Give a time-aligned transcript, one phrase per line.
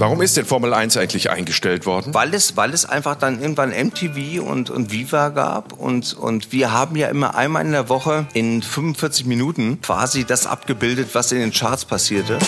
[0.00, 2.14] Warum ist denn Formel 1 eigentlich eingestellt worden?
[2.14, 6.72] Weil es, weil es einfach dann irgendwann MTV und, und Viva gab und, und wir
[6.72, 11.40] haben ja immer einmal in der Woche in 45 Minuten quasi das abgebildet, was in
[11.40, 12.38] den Charts passierte.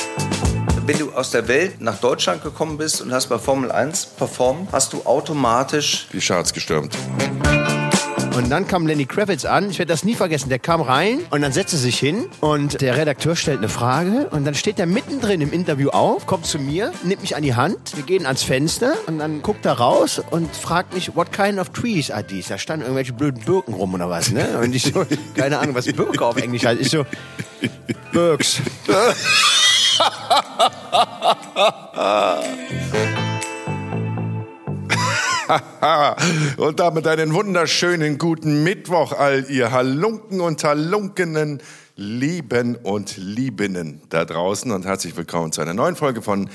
[0.86, 4.68] Wenn du aus der Welt nach Deutschland gekommen bist und hast bei Formel 1 performt,
[4.70, 6.96] hast du automatisch die Charts gestürmt.
[8.40, 11.42] Und dann kam Lenny Kravitz an, ich werde das nie vergessen, der kam rein und
[11.42, 15.42] dann setzte sich hin und der Redakteur stellt eine Frage und dann steht er mittendrin
[15.42, 18.94] im Interview auf, kommt zu mir, nimmt mich an die Hand, wir gehen ans Fenster
[19.06, 22.48] und dann guckt er raus und fragt mich, what kind of trees are these?
[22.48, 24.58] Da standen irgendwelche blöden Birken rum oder was, ne?
[24.58, 25.04] Und ich so,
[25.36, 26.80] keine Ahnung, was Birke auf Englisch heißt.
[26.80, 27.04] Ich so,
[28.10, 28.62] Birks.
[36.56, 41.60] und damit einen wunderschönen guten Mittwoch, all ihr Halunken und Halunkenen,
[41.96, 44.70] Lieben und Liebenden da draußen.
[44.70, 46.48] Und herzlich willkommen zu einer neuen Folge von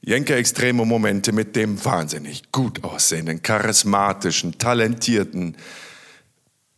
[0.00, 5.56] Jenke Extreme Momente mit dem wahnsinnig gut aussehenden, charismatischen, talentierten,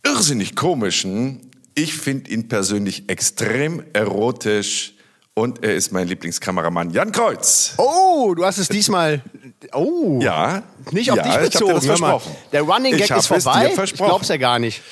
[0.05, 4.94] irrsinnig komischen, ich finde ihn persönlich extrem erotisch
[5.35, 7.75] und er ist mein Lieblingskameramann Jan Kreuz.
[7.77, 9.23] Oh, du hast es diesmal.
[9.73, 10.21] Oh.
[10.23, 10.63] Ja.
[10.93, 11.79] Nicht auf ja, dich bezogen.
[11.83, 12.31] Ich hab dir.
[12.53, 13.73] Der Running Gag ich ist vorbei.
[13.77, 14.83] Dir ich glaub's ja gar nicht.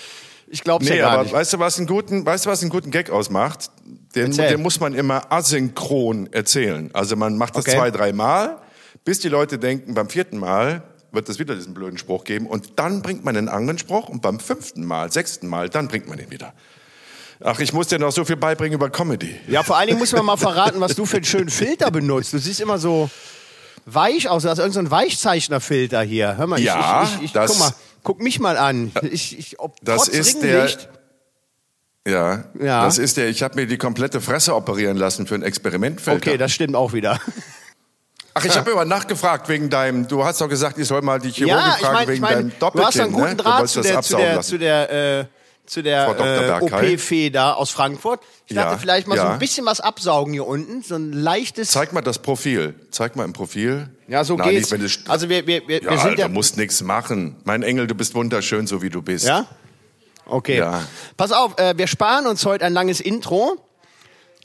[0.49, 1.33] Ich glaub's nee, ja gar aber nicht.
[1.33, 3.71] Weißt du, was einen guten, weißt du, was einen guten Gag ausmacht?
[4.15, 4.49] Den, Erzähl.
[4.49, 6.91] den muss man immer asynchron erzählen.
[6.93, 7.77] Also man macht das Okay.
[7.77, 8.59] zwei, drei Mal,
[9.05, 10.83] bis die Leute denken, beim vierten Mal
[11.13, 14.23] wird es wieder diesen blöden Spruch geben und dann bringt man einen anderen Spruch und
[14.23, 16.53] beim fünften Mal, sechsten Mal, dann bringt man ihn wieder.
[17.45, 19.35] Ach, ich muss dir noch so viel beibringen über Comedy.
[19.49, 22.33] Ja, vor allen Dingen muss man mal verraten, was du für einen schönen Filter benutzt.
[22.33, 23.11] Du siehst immer so
[23.87, 24.43] weich aus.
[24.45, 26.37] Du hast irgendein so Weichzeichnerfilter hier.
[26.37, 27.73] Hör mal, ich, Ja, ich, ich, ich das- guck mal,
[28.05, 28.93] guck mich mal an.
[29.11, 30.89] Ich, ich, ob, Das ist der- Ringlicht,
[32.07, 32.85] Ja, Ja.
[32.85, 36.17] das ist der, ich habe mir die komplette Fresse operieren lassen für ein Experimentfilter.
[36.31, 37.21] Okay, das stimmt auch wieder.
[38.35, 41.31] Ach, ich habe immer nachgefragt wegen deinem, du hast doch gesagt, ich soll mal die
[41.31, 42.87] Chirurgin Ja, ich fragen ich wegen mein, deinem du Doppelkinn.
[42.89, 43.37] hast einen guten ne?
[43.37, 45.25] Du Draht wolltest zu der, zu der, zu der, äh,
[45.67, 46.61] zu der äh.
[46.65, 48.21] OP-Fee da aus Frankfurt.
[48.47, 49.33] Ich dachte Ja, vielleicht mal so ja.
[49.33, 51.71] ein bisschen was absaugen hier unten, so ein leichtes.
[51.71, 52.75] Zeig mal das Profil.
[52.91, 53.89] Zeig mal im Profil.
[54.09, 54.71] Ja, so Na, geht's.
[54.73, 56.29] nicht, du- Also wir, wir, wir, ja, wir sind du ja.
[56.29, 57.37] musst nichts machen.
[57.45, 59.27] Mein Engel, du bist wunderschön, so wie du bist.
[59.27, 59.47] Ja?
[60.27, 60.59] Okay.
[60.59, 60.83] Ja.
[61.17, 63.57] Pass auf, äh, wir sparen uns heute ein langes Intro,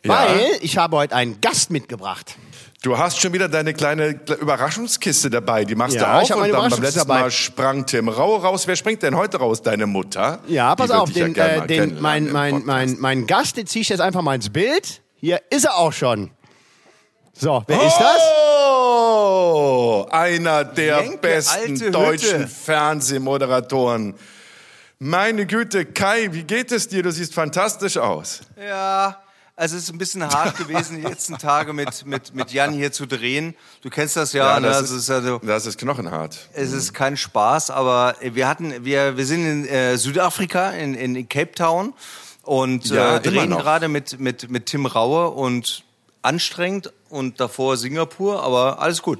[0.03, 2.35] weil ich habe heute einen Gast mitgebracht.
[2.83, 5.65] Du hast schon wieder deine kleine Kle- Überraschungskiste dabei.
[5.65, 7.21] Die machst Ja, du hab und dann beim letzten dabei.
[7.21, 8.67] Mal sprang Tim Raue raus.
[8.67, 9.61] Wer springt denn heute raus?
[9.63, 10.39] Deine Mutter?
[10.47, 13.81] Ja, pass auf, ja den, gern äh, den, mein, mein, mein, mein Gast, den ziehe
[13.81, 15.01] ich jetzt einfach mal ins Bild.
[15.15, 16.29] Hier ist er auch schon.
[17.33, 18.21] So, wer ist das?
[18.69, 22.47] Oh, einer der Jenke, besten deutschen Hütte.
[22.47, 24.13] Fernsehmoderatoren.
[24.99, 27.03] Meine Güte, Kai, wie geht es dir?
[27.03, 28.41] Du siehst fantastisch aus.
[28.59, 29.19] Ja,
[29.57, 32.91] also es ist ein bisschen hart gewesen, die letzten Tage mit, mit, mit Jan hier
[32.91, 33.55] zu drehen.
[33.81, 34.67] Du kennst das ja, ne?
[34.67, 36.37] das, Also es ist, ist also, das ist knochenhart.
[36.53, 41.27] es ist kein Spaß, aber wir hatten, wir, wir sind in äh, Südafrika, in, in
[41.27, 41.93] Cape Town
[42.43, 45.83] und Ja, äh, drehen gerade mit, mit, mit Tim Raue und
[46.21, 49.19] anstrengend und davor Singapur, aber alles gut.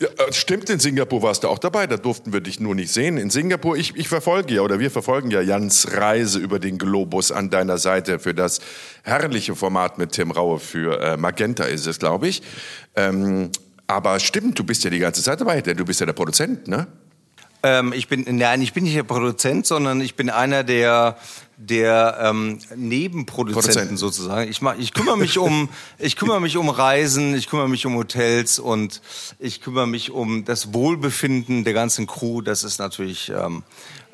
[0.00, 2.92] Ja, äh, stimmt, in Singapur warst du auch dabei, da durften wir dich nur nicht
[2.92, 3.18] sehen.
[3.18, 7.30] In Singapur, ich, ich verfolge ja, oder wir verfolgen ja Jans Reise über den Globus
[7.30, 8.60] an deiner Seite für das
[9.02, 12.42] herrliche Format mit Tim Raue für äh, Magenta ist es, glaube ich.
[12.96, 13.50] Ähm,
[13.86, 16.68] aber stimmt, du bist ja die ganze Zeit dabei, denn du bist ja der Produzent,
[16.68, 16.86] ne?
[17.62, 21.16] Ähm, ich bin, nein, ich bin nicht der Produzent, sondern ich bin einer der
[21.68, 23.96] der ähm, Nebenproduzenten Produzenten.
[23.96, 24.50] sozusagen.
[24.50, 25.68] Ich mach, ich kümmere mich um,
[25.98, 29.00] ich kümmere mich um Reisen, ich kümmere mich um Hotels und
[29.38, 32.40] ich kümmere mich um das Wohlbefinden der ganzen Crew.
[32.40, 33.62] Das ist natürlich ähm,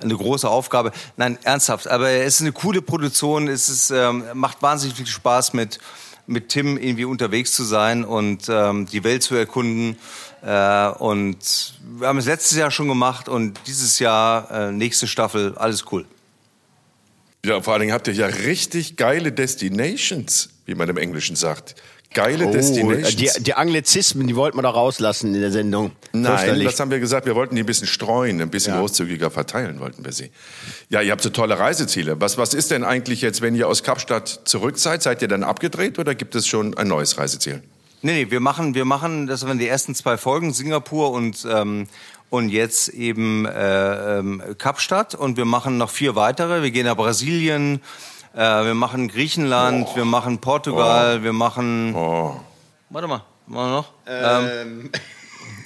[0.01, 0.93] eine große Aufgabe.
[1.17, 1.89] Nein, ernsthaft.
[1.89, 3.49] Aber es ist eine coole Produktion.
[3.49, 5.79] Es ist, ähm, macht wahnsinnig viel Spaß mit
[6.29, 9.97] mit Tim irgendwie unterwegs zu sein und ähm, die Welt zu erkunden.
[10.43, 15.57] Äh, und wir haben es letztes Jahr schon gemacht und dieses Jahr äh, nächste Staffel,
[15.57, 16.05] alles cool.
[17.45, 21.77] Ja, vor allen Dingen habt ihr ja richtig geile Destinations, wie man im Englischen sagt.
[22.15, 23.17] Geile Oh, Destinations.
[23.17, 25.93] die, die Anglizismen, die wollten wir doch rauslassen in der Sendung.
[26.13, 28.81] Nein, das haben wir gesagt, wir wollten die ein bisschen streuen, ein bisschen Ja.
[28.81, 30.31] großzügiger verteilen wollten wir sie.
[30.89, 32.19] Ja, ihr habt so tolle Reiseziele.
[32.21, 35.03] Was, was ist denn eigentlich jetzt, wenn ihr aus Kapstadt zurück seid?
[35.03, 37.63] Seid ihr dann abgedreht oder gibt es schon ein neues Reiseziel?
[38.01, 41.89] Nee, nee, wir machen, wir machen, das waren die ersten zwei Folgen, Singapur und, ähm,
[42.31, 46.63] und jetzt eben äh, ähm, Kapstadt und wir machen noch vier weitere.
[46.63, 47.81] Wir gehen nach Brasilien,
[48.35, 52.37] äh, wir machen Griechenland, wir machen Portugal, wir machen, Oh.
[52.91, 53.93] warte mal, machen wir noch?
[54.07, 54.91] Ähm,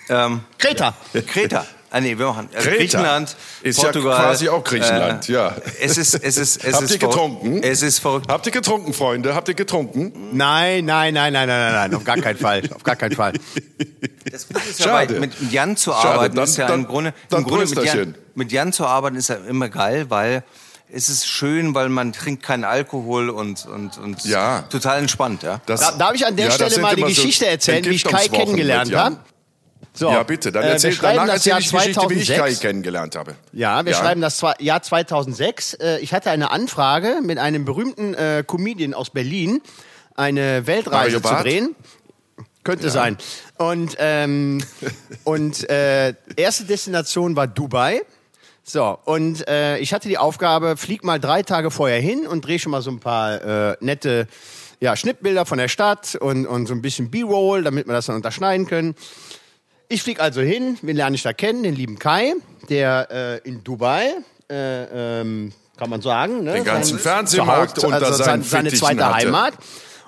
[0.09, 0.95] ähm, Kreta.
[1.27, 1.65] Kreta.
[1.95, 2.77] Ah, nee, wir machen äh, Kreta.
[2.77, 4.17] Griechenland, Ist Portugal.
[4.17, 5.55] ja quasi auch Griechenland, äh, ja.
[5.79, 7.63] Es ist, es ist, es Habt ist ihr getrunken?
[7.63, 8.27] Es ist verrückt.
[8.31, 9.35] Habt ihr getrunken, Freunde?
[9.35, 10.11] Habt ihr getrunken?
[10.33, 13.35] Nein, nein, nein, nein, nein, nein, nein, auf gar keinen Fall, auf gar keinen Fall.
[14.31, 15.15] Das Gute ist ja, Schade.
[15.15, 17.67] bei, mit Jan zu Schade, arbeiten dann- ist ja dann- im Grunde, dann im Grunde
[17.67, 17.85] mit.
[17.85, 20.45] Jan, mit Jan zu arbeiten ist ja immer geil, weil
[20.95, 24.63] es ist schön, weil man trinkt keinen Alkohol und, und, und Ja.
[24.63, 25.61] total entspannt, ja.
[25.67, 27.91] Das, Da, darf ich an der ja, Stelle mal die immer so Geschichte erzählen, wie
[27.91, 29.17] ich Kai kennengelernt mit habe?
[29.95, 30.53] So, Ja, bitte.
[30.53, 32.61] Dann äh, wir erzähl, schreiben danach das Jahr erzähl ich die Geschichte, wie ich 2006.
[32.61, 33.35] Kai kennengelernt habe.
[33.53, 35.75] Ja, wir schreiben das Jahr 2006.
[35.75, 39.61] Äh, Ich hatte eine Anfrage mit einem berühmten äh, Comedian aus Berlin,
[40.15, 41.75] eine Weltreise zu drehen.
[42.65, 43.19] Könnte sein.
[43.59, 44.63] Und, ähm,
[45.25, 48.03] und äh, erste Destination war Dubai.
[48.65, 52.59] So, und äh, ich hatte die Aufgabe, flieg mal drei Tage vorher hin und dreh
[52.59, 54.29] schon mal so ein paar äh, nette
[54.81, 58.17] ja, Schnittbilder von der Stadt und, und so ein bisschen B-Roll, damit wir das dann
[58.17, 58.95] unterschneiden können.
[59.89, 61.63] Ich flieg also hin, wen lerne ich da kennen?
[61.63, 62.35] Den lieben Kai,
[62.69, 64.15] der äh, in Dubai,
[64.51, 66.55] äh, ähm, kann man sagen, ne?
[66.55, 69.27] Den ganzen Fernsehmarkt Zuhause- unter also seine Fittichen zweite hatte.
[69.27, 69.55] Heimat.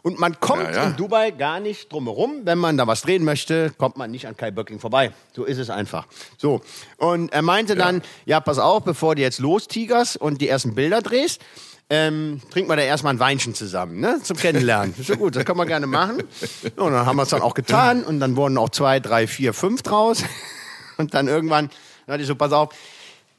[0.04, 0.84] Und man kommt Ja, ja.
[0.84, 2.42] in Dubai gar nicht drumherum.
[2.44, 5.12] Wenn man da was drehen möchte, kommt man nicht an Kai Böcking vorbei.
[5.34, 6.06] So ist es einfach.
[6.36, 6.60] So.
[6.98, 11.00] Und er meinte dann, ja, pass auf, bevor du jetzt lostigerst und die ersten Bilder
[11.00, 11.40] drehst,
[11.88, 14.20] ähm, trinken wir da erstmal ein Weinchen zusammen, ne?
[14.22, 14.94] Zum Kennenlernen.
[14.98, 16.22] Ist ja gut, das kann man gerne machen.
[16.76, 19.54] Und dann haben wir es dann auch getan und dann wurden auch zwei, drei, vier,
[19.54, 20.22] fünf draus.
[20.96, 21.70] Und dann irgendwann,
[22.06, 22.68] dann hatte ich so, pass auf,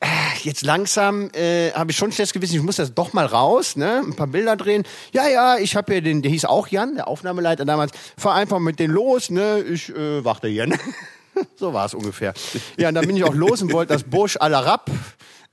[0.01, 0.07] äh,
[0.45, 4.01] jetzt langsam äh, habe ich schon schlechtes Gewissen, ich muss das doch mal raus, ne?
[4.05, 4.83] Ein paar Bilder drehen.
[5.11, 7.91] Ja, ja, ich habe hier den, der hieß auch Jan, der Aufnahmeleiter damals.
[8.17, 9.61] Fahr einfach mit denen los, ne?
[9.61, 10.67] Ich äh, warte hier.
[10.67, 10.77] Ne?
[11.55, 12.33] so war es ungefähr.
[12.77, 14.89] Ja, und dann bin ich auch los und wollte das Burj Al Arab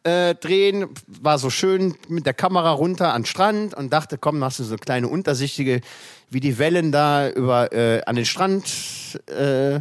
[0.05, 0.89] äh, drehen.
[1.07, 4.65] War so schön mit der Kamera runter an den Strand und dachte, komm, machst du
[4.65, 5.81] so eine kleine untersichtige,
[6.31, 8.67] wie die Wellen da über äh, an den Strand
[9.27, 9.81] äh,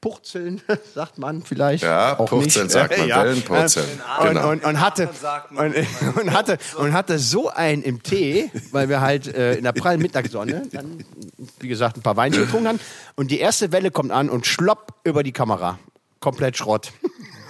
[0.00, 0.60] purzeln,
[0.94, 1.82] sagt man vielleicht.
[1.84, 2.72] Ja, auch purzeln nicht.
[2.72, 3.24] sagt man, Ja.
[3.24, 3.86] Wellenpurzeln.
[4.20, 4.50] Und, Genau.
[4.50, 5.08] und, und, hatte,
[5.50, 5.74] und,
[6.16, 10.00] und, hatte, und hatte so einen im Tee, weil wir halt äh, in der prallen
[10.00, 11.04] Mittagssonne dann,
[11.60, 12.80] wie gesagt, ein paar Weinchen getrunken haben.
[13.16, 15.78] Und die erste Welle kommt an und schlopp über die Kamera.
[16.20, 16.92] Komplett Schrott.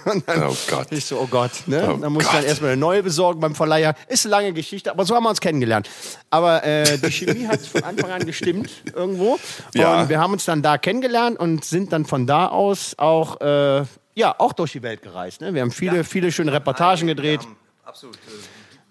[0.05, 0.87] Und dann Oh Gott.
[0.91, 1.51] Ich so, oh Gott.
[1.67, 1.87] Ne?
[1.93, 3.95] Oh dann muss ich dann erstmal eine neue besorgen beim Verleiher.
[4.07, 5.89] Ist eine lange Geschichte, aber so haben wir uns kennengelernt.
[6.29, 9.39] Aber äh, die Chemie hat von Anfang an gestimmt irgendwo.
[9.73, 10.01] Ja.
[10.01, 13.83] Und wir haben uns dann da kennengelernt und sind dann von da aus auch, äh,
[14.15, 15.41] ja, auch durch die Welt gereist.
[15.41, 15.53] Ne?
[15.53, 17.41] Wir haben viele, viele schöne Reportagen gedreht.
[17.85, 18.17] Absolut.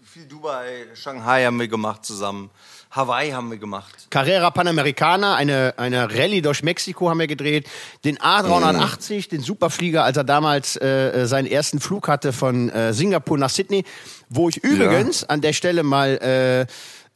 [0.05, 2.51] Viel Dubai, Shanghai haben wir gemacht zusammen.
[2.91, 4.09] Hawaii haben wir gemacht.
[4.11, 7.69] Carrera Panamericana, eine, eine Rallye durch Mexiko haben wir gedreht.
[8.05, 13.39] Den A380, den Superflieger, als er damals äh, seinen ersten Flug hatte von äh, Singapur
[13.39, 13.85] nach Sydney,
[14.29, 16.67] wo ich übrigens an der Stelle mal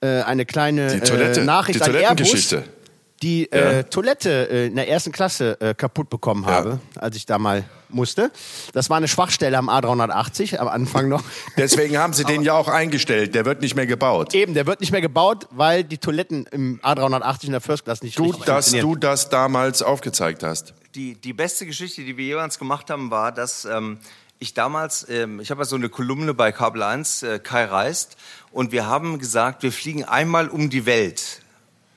[0.00, 2.64] äh, äh, eine kleine Die Toilette, äh, Nachricht die an Airbus, Toilettengeschichte.
[3.24, 3.70] Die Ja.
[3.70, 7.64] äh, Toilette äh, in der ersten Klasse äh, kaputt bekommen habe, als ich da mal
[7.88, 8.30] musste.
[8.72, 11.22] Das war eine Schwachstelle am A380 am Anfang noch.
[11.56, 13.34] Deswegen haben sie den ja auch eingestellt.
[13.34, 14.34] Der wird nicht mehr gebaut.
[14.34, 18.02] Eben, der wird nicht mehr gebaut, weil die Toiletten im A380 in der First Class
[18.02, 20.74] nicht Gut, dass du das damals aufgezeigt hast.
[20.94, 23.98] Die, die beste Geschichte, die wir jemals gemacht haben, war, dass ähm,
[24.38, 28.16] ich damals, ähm, ich habe ja so eine Kolumne bei Kabel 1, äh, Kai reist,
[28.50, 31.40] und wir haben gesagt, wir fliegen einmal um die Welt.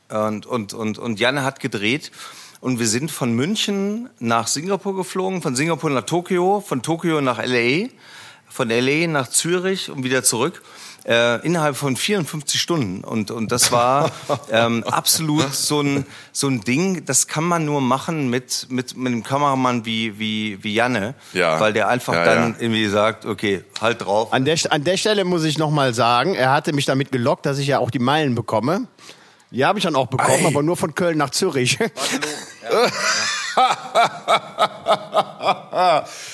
[0.10, 2.12] Und, und, und, und Janne hat gedreht.
[2.60, 7.38] Und wir sind von München nach Singapur geflogen, von Singapur nach Tokio, von Tokio nach
[7.38, 7.90] LA,
[8.50, 10.64] von LA nach Zürich und wieder zurück.
[11.06, 13.02] Äh, innerhalb von 54 Stunden.
[13.02, 14.12] Und, und das war
[14.52, 19.14] ähm, absolut so ein, so ein Ding, das kann man nur machen mit, mit, mit
[19.14, 21.16] einem Kameramann wie, wie, wie Janne.
[21.32, 21.62] Ja.
[21.62, 22.56] Weil der einfach Ja, dann ja.
[22.60, 24.34] irgendwie sagt, okay, halt drauf.
[24.34, 27.46] An der, an der Stelle muss ich noch mal sagen, er hatte mich damit gelockt,
[27.46, 28.88] dass ich ja auch die Meilen bekomme.
[29.52, 30.48] Die habe ich dann auch bekommen, Ei.
[30.48, 31.78] aber nur von Köln nach Zürich.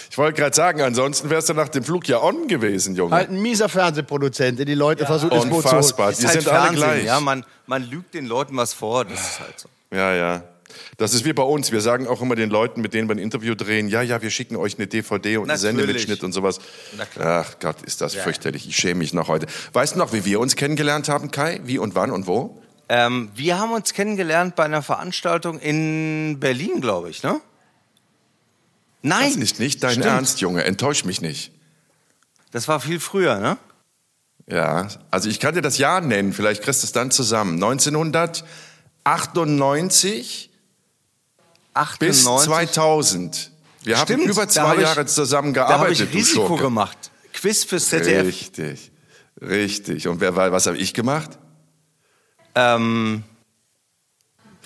[0.10, 3.15] Ich wollte gerade sagen, ansonsten wärst du nach dem Flug ja on gewesen, Junge.
[3.15, 6.08] halt ein mieser Fernsehproduzent, der die Leute versucht, ins Boot zu Unfassbar.
[6.08, 6.17] holen.
[6.20, 7.05] Die halt sind alle Fernsehen, gleich.
[7.05, 9.70] Ja, man, man lügt den Leuten was vor, das ist halt so.
[9.91, 10.43] Ja, ja.
[10.98, 11.72] Das ist wie bei uns.
[11.72, 14.29] Wir sagen auch immer den Leuten, mit denen wir ein Interview drehen, ja, ja, wir
[14.29, 15.60] schicken euch eine DVD und einen.
[15.60, 16.60] Sendemitschnitt und sowas.
[17.20, 18.67] Ach Gott, ist das fürchterlich.
[18.67, 19.48] Ich schäme mich noch heute.
[19.72, 21.62] Weißt du noch, wie wir uns kennengelernt haben, Kai?
[21.63, 22.62] Wie und wann und wo?
[22.89, 27.39] Ähm, wir haben uns kennengelernt bei einer Veranstaltung in Berlin, glaube ich, ne?
[29.01, 29.33] Nein.
[29.33, 30.05] Das ist nicht dein Stimmt.
[30.05, 30.63] Ernst, Junge.
[30.63, 31.51] Enttäusch mich nicht.
[32.51, 33.57] Das war viel früher, ne?
[34.47, 37.53] Ja, also ich kann dir das Jahr nennen, vielleicht kriegst du es dann zusammen.
[37.63, 40.49] 1998
[41.99, 42.45] bis 98.
[42.45, 43.51] 2000.
[43.83, 46.55] Wir haben Stimmt, über da zwei hab ich- Jahre zusammen Da habe gearbeitet, ich Risiko
[46.57, 46.97] gemacht.
[47.33, 48.25] Quiz fürs ZDF.
[48.27, 48.91] Richtig,
[49.41, 50.07] richtig.
[50.07, 51.31] Und wer was habe ich gemacht?
[52.55, 53.24] Ähm,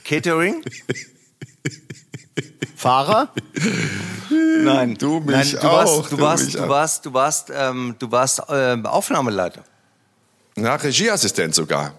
[0.04, 0.64] Catering.
[2.76, 3.34] Fahrer?
[4.64, 6.70] Nein, Du mich Nein, du auch, Warst, du, du warst, du auch.
[6.70, 9.64] warst, du warst, ähm, du warst ähm, Aufnahmeleiter.
[10.56, 11.94] Na, Regieassistent sogar.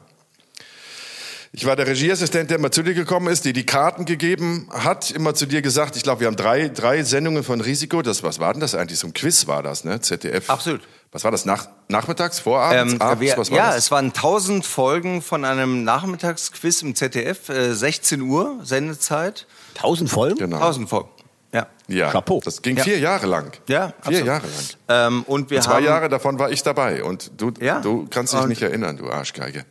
[1.53, 5.11] Ich war der Regieassistent, der immer zu dir gekommen ist, die die Karten gegeben hat,
[5.11, 8.03] immer zu dir gesagt, ich glaube, wir haben drei, drei Sendungen von Risiko.
[8.03, 8.99] Das, was war denn das eigentlich?
[8.99, 10.01] So ein Quiz war das, ne?
[10.01, 10.49] ZDF.
[10.51, 10.83] Absolut.
[11.11, 11.45] Was war das?
[11.47, 13.21] Nach, nachmittags, vorabends, Ähm, abends?
[13.23, 13.77] wir, was war ja, das?
[13.85, 19.47] es waren 1000 Folgen von einem Nachmittagsquiz im ZDF, äh, 16 Uhr Sendezeit.
[19.77, 20.37] 1000 Folgen?
[20.39, 20.57] Genau.
[20.59, 21.09] 1000 Folgen.
[21.53, 21.67] Ja.
[21.87, 22.43] Ja, Chapeau.
[22.45, 22.85] das ging Ja.
[22.85, 23.53] vier Jahre lang.
[23.69, 24.27] Ja, vier absolut.
[24.27, 24.65] Jahre lang.
[24.89, 27.81] Ähm, und wir Zwei haben Jahre davon war ich dabei und du, Ja.
[27.81, 29.65] du kannst dich Und- nicht erinnern, du Arschgeige.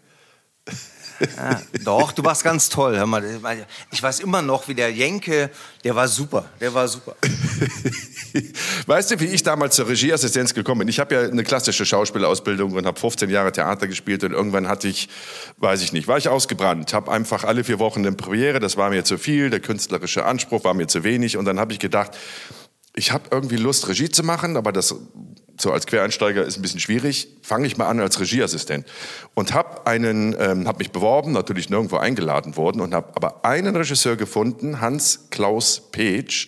[1.35, 2.95] Ja, doch, du warst ganz toll.
[2.95, 3.23] Hör mal,
[3.91, 5.49] ich weiß immer noch, wie der Jenke,
[5.83, 7.15] der war super, der war super.
[8.87, 10.87] Weißt du, wie ich damals zur Regieassistenz gekommen bin?
[10.87, 14.87] Ich habe ja eine klassische Schauspielausbildung und habe 15 Jahre Theater gespielt und irgendwann hatte
[14.87, 15.09] ich,
[15.57, 18.89] weiß ich nicht, war ich ausgebrannt, habe einfach alle vier Wochen eine Premiere, das war
[18.89, 22.11] mir zu viel, der künstlerische Anspruch war mir zu wenig und dann habe ich gedacht,
[22.95, 24.95] ich habe irgendwie Lust, Regie zu machen, aber das
[25.59, 27.27] so als Quereinsteiger ist ein bisschen schwierig.
[27.41, 28.85] Fange ich mal an als Regieassistent
[29.33, 34.15] und habe ähm, habe mich beworben, natürlich nirgendwo eingeladen worden und habe aber einen Regisseur
[34.15, 36.47] gefunden, Hans Klaus Petsch,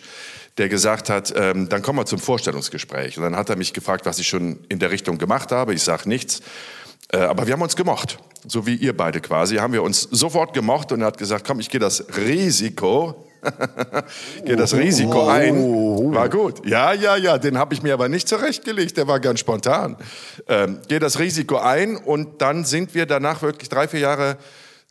[0.60, 3.16] der gesagt hat, ähm, dann kommen wir zum Vorstellungsgespräch.
[3.16, 5.72] Und dann hat er mich gefragt, was ich schon in der Richtung gemacht habe.
[5.72, 6.42] Ich sage nichts.
[7.10, 10.52] Äh, aber wir haben uns gemocht, so wie ihr beide quasi, haben wir uns sofort
[10.52, 13.26] gemocht und er hat gesagt, komm, ich gehe das Risiko,
[14.44, 16.12] gehe das Risiko ein.
[16.12, 16.66] War gut.
[16.66, 19.96] Ja, ja, ja, den habe ich mir aber nicht zurechtgelegt, der war ganz spontan.
[20.46, 24.36] Ähm, gehe das Risiko ein und dann sind wir danach wirklich drei, vier Jahre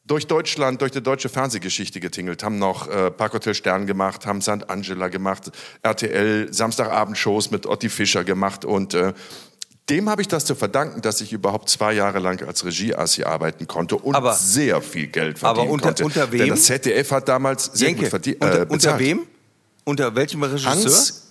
[0.09, 4.67] durch Deutschland, durch die deutsche Fernsehgeschichte getingelt, haben noch äh, Parkhotel Stern gemacht, haben St.
[4.69, 5.51] Angela gemacht,
[5.83, 9.13] RTL Samstagabendshows mit Otti Fischer gemacht und äh,
[9.89, 13.67] dem habe ich das zu verdanken, dass ich überhaupt zwei Jahre lang als Regieassi arbeiten
[13.67, 16.05] konnte und Aber- sehr viel Geld aber verdienen unter- konnte.
[16.05, 16.39] unter wem?
[16.39, 18.41] Denn das ZDF hat damals sehr Jenke, gut verdient.
[18.41, 18.99] unter, äh, unter bezahlt.
[18.99, 19.27] wem?
[19.85, 20.71] Unter welchem Regisseur?
[20.71, 21.23] Hans,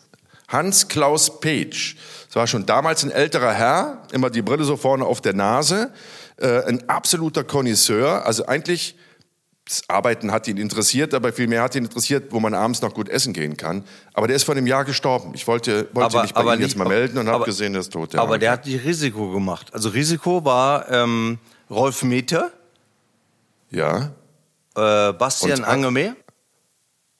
[0.49, 1.97] Hans Klaus Petsch.
[2.29, 5.93] Das war schon damals ein älterer Herr, immer die Brille so vorne auf der Nase,
[6.39, 8.25] äh, ein absoluter Connoisseur.
[8.27, 8.97] Also eigentlich,
[9.65, 13.09] das Arbeiten hat ihn interessiert, aber vielmehr hat ihn interessiert, wo man abends noch gut
[13.09, 13.85] essen gehen kann.
[14.15, 15.33] Aber der ist vor einem Jahr gestorben.
[15.35, 17.81] Ich wollte, wollte Aber- mich bei ihm jetzt nicht- mal melden und habe gesehen, er
[17.81, 18.15] ist tot.
[18.15, 19.73] Aber der hat die Risiko gemacht.
[19.75, 21.39] Also Risiko war ähm,
[21.71, 22.51] Rolf Meter,
[23.71, 24.13] Ja,
[24.75, 26.17] äh, Bastian Und- Angemeer.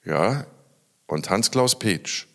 [0.03, 0.45] ja.
[1.05, 2.25] Und Hans Klaus Petsch.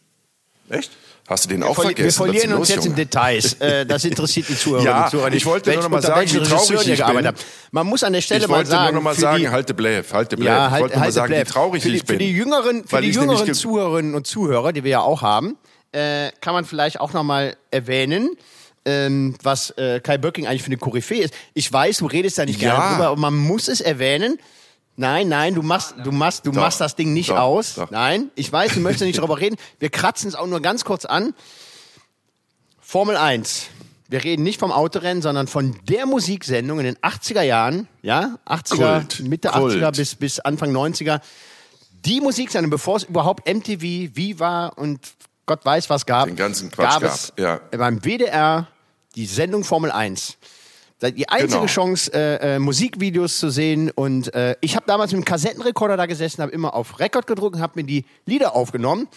[0.69, 0.91] Echt?
[1.27, 2.05] Hast du den Wir, auch vergessen?
[2.05, 2.97] wir verlieren ist uns los, jetzt in Junge?
[2.97, 3.55] Details.
[3.55, 5.39] Äh, das interessiert die Zuhörer Ja, und Zuhörer nicht.
[5.39, 7.33] ich wollte nur Welch- noch mal sagen, wie traurig ich bin.
[7.71, 9.73] Man muss an der Stelle Ich mal wollte sagen, nur noch mal sagen, die, halte
[9.73, 10.47] Bläff, halte Bläff.
[10.49, 11.49] ja, ich halt, wollte nur mal halt sagen, wie Bläff.
[11.51, 12.17] traurig für die, ich bin.
[12.17, 15.23] Für die jüngeren, für die ich jüngeren ge- Zuhörerinnen und Zuhörer, die wir ja auch
[15.23, 15.57] haben,
[15.93, 18.31] äh, kann man vielleicht auch noch mal erwähnen,
[18.85, 21.33] ähm, was äh, Kai Böcking eigentlich für eine Koryphäe ist.
[21.55, 22.75] Ich weiß, du redest da nicht Ja.
[22.75, 24.39] gerne drüber, aber man muss es erwähnen.
[24.97, 26.61] Nein, nein, du machst, du machst, du Doch.
[26.61, 27.39] machst das Ding nicht Doch.
[27.39, 27.75] aus.
[27.75, 27.91] Doch.
[27.91, 29.57] Nein, ich weiß, du möchtest nicht darüber reden.
[29.81, 31.35] Wir kratzen es auch nur ganz kurz an.
[32.81, 33.67] Formel 1.
[34.09, 39.01] Wir reden nicht vom Autorennen, sondern von der Musiksendung in den 80er Jahren, ja, 80er,
[39.01, 39.21] Kult.
[39.21, 39.75] Mitte Kult.
[39.75, 41.21] 80er bis, bis Anfang 90er.
[42.05, 45.01] Die Musiksendung, bevor es überhaupt MTV, Viva und
[45.47, 47.61] Gott weiß was gab, Den ganzen Quatsch gab gab, es ja.
[47.77, 48.69] beim WDR
[49.15, 50.37] die Sendung Formel 1.
[51.03, 51.67] Die einzige Genau.
[51.67, 53.91] Chance, äh, äh, Musikvideos zu sehen.
[53.91, 57.57] Und äh, ich habe damals mit dem Kassettenrekorder da gesessen, habe immer auf Rekord gedrückt
[57.57, 59.09] und habe mir die Lieder aufgenommen.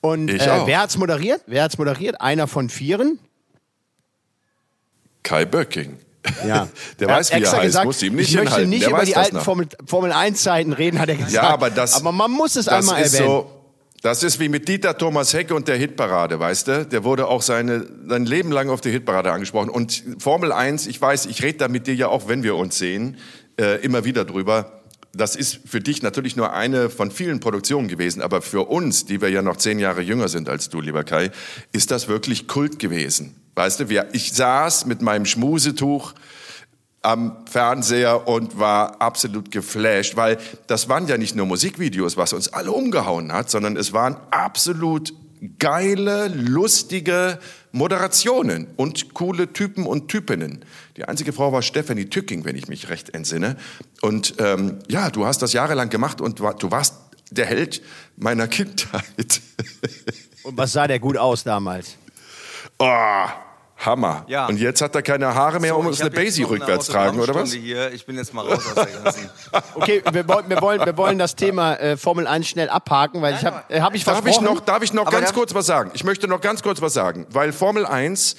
[0.00, 1.42] Und äh, wer hat's moderiert?
[1.46, 2.20] Wer hat's moderiert?
[2.20, 3.18] Einer von vieren.
[5.22, 5.98] Kai Böcking.
[6.46, 6.68] Ja.
[7.00, 8.70] Der Er weiß, wie er heißt, gesagt, muss ihm nicht ich möchte hinhalten.
[8.70, 9.44] nicht Der über die alten noch.
[9.44, 11.32] Formel, Formel 1 Zeiten reden, hat er gesagt.
[11.32, 13.24] Ja, aber das, aber man muss es einmal erwähnen.
[13.26, 13.61] so.
[14.02, 16.86] Das ist wie mit Dieter Thomas Heck und der Hitparade, weißt du?
[16.86, 19.70] Der wurde auch seine, sein Leben lang auf die Hitparade angesprochen.
[19.70, 22.78] Und Formel 1, ich weiß, ich rede da mit dir ja auch, wenn wir uns
[22.78, 23.16] sehen,
[23.60, 24.82] äh, immer wieder drüber.
[25.14, 29.20] Das ist für dich natürlich nur eine von vielen Produktionen gewesen, aber für uns, die
[29.20, 31.30] wir ja noch zehn Jahre jünger sind als du, lieber Kai,
[31.70, 33.36] ist das wirklich Kult gewesen.
[33.54, 36.14] Weißt du, wir, ich saß mit meinem Schmusetuch
[37.02, 42.52] am Fernseher und war absolut geflasht, weil das waren ja nicht nur Musikvideos, was uns
[42.52, 45.12] alle umgehauen hat, sondern es waren absolut
[45.58, 47.40] geile, lustige
[47.72, 50.64] Moderationen und coole Typen und Typinnen.
[50.96, 53.56] Die einzige Frau war Stephanie Tücking, wenn ich mich recht entsinne.
[54.00, 56.94] Und ähm, ja, du hast das jahrelang gemacht und du warst
[57.30, 57.82] der Held
[58.16, 59.40] meiner Kindheit.
[60.44, 61.96] Und was sah der gut aus damals?
[62.78, 63.26] oh,
[63.84, 64.24] Hammer.
[64.28, 64.46] Ja.
[64.46, 66.60] Und jetzt hat er keine Haare mehr, um So, uns ich eine Basie noch eine
[66.60, 67.52] rückwärts tragen, oder was?
[67.52, 67.92] Hier.
[67.92, 69.28] Ich bin jetzt mal raus aus der ganzen.
[69.74, 73.34] Okay, wir wollen, wir wollen, wir wollen das Thema äh, Formel 1 schnell abhaken, weil
[73.34, 75.54] ich habe äh, hab ich Darf ich noch, darf ich noch Aber ganz darf- kurz
[75.54, 75.90] was sagen?
[75.94, 78.36] Ich möchte noch ganz kurz was sagen, weil Formel 1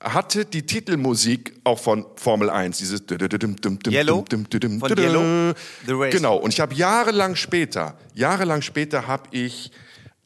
[0.00, 4.24] hatte die Titelmusik auch von Formel 1, dieses Yellow?
[4.28, 5.54] Von Yellow?
[5.86, 6.12] The Race.
[6.14, 9.70] Genau, und ich habe jahrelang später, jahrelang später habe ich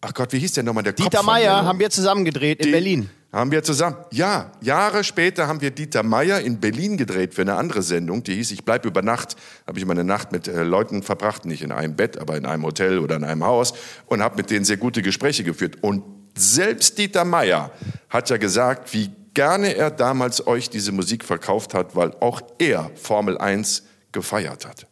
[0.00, 0.82] ach Gott, wie hieß der nochmal?
[0.84, 1.68] Der Kopf Dieter Meier Leno.
[1.68, 3.10] haben wir zusammen gedreht in Berlin.
[3.30, 3.96] Haben wir zusammen.
[4.10, 8.34] Ja, Jahre später haben wir Dieter Meier in Berlin gedreht für eine andere Sendung, die
[8.34, 9.36] hieß Ich bleib über Nacht.
[9.66, 12.64] Habe ich meine Nacht mit äh, Leuten verbracht, nicht in einem Bett, aber in einem
[12.64, 13.74] Hotel oder in einem Haus
[14.06, 15.76] und habe mit denen sehr gute Gespräche geführt.
[15.82, 16.04] Und
[16.38, 17.70] selbst Dieter Meier
[18.08, 22.90] hat ja gesagt, wie gerne er damals euch diese Musik verkauft hat, weil auch er
[22.94, 24.86] Formel 1 gefeiert hat.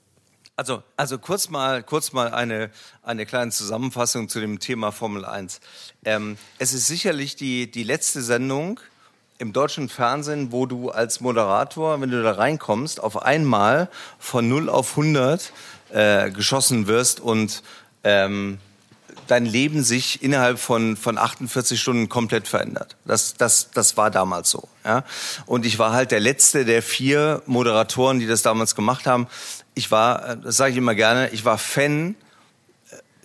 [0.59, 2.71] Also, also kurz mal, kurz mal eine,
[3.03, 5.61] eine kleine Zusammenfassung zu dem Thema Formel 1.
[6.07, 8.81] Ähm, es ist sicherlich die, die letzte Sendung
[9.37, 14.71] im deutschen Fernsehen, wo du als Moderator, wenn du da reinkommst, auf einmal von 0
[14.71, 15.53] auf 100
[15.91, 17.63] äh, geschossen wirst und
[18.03, 18.59] ähm,
[19.27, 22.97] dein Leben sich innerhalb von, von 48 Stunden komplett verändert.
[23.05, 24.69] Das, das, das war damals so.
[24.87, 25.05] Ja?
[25.45, 29.27] Und ich war halt der letzte der vier Moderatoren, die das damals gemacht haben.
[29.77, 32.17] Ich war, äh, das sage ich immer gerne, ich war Fan,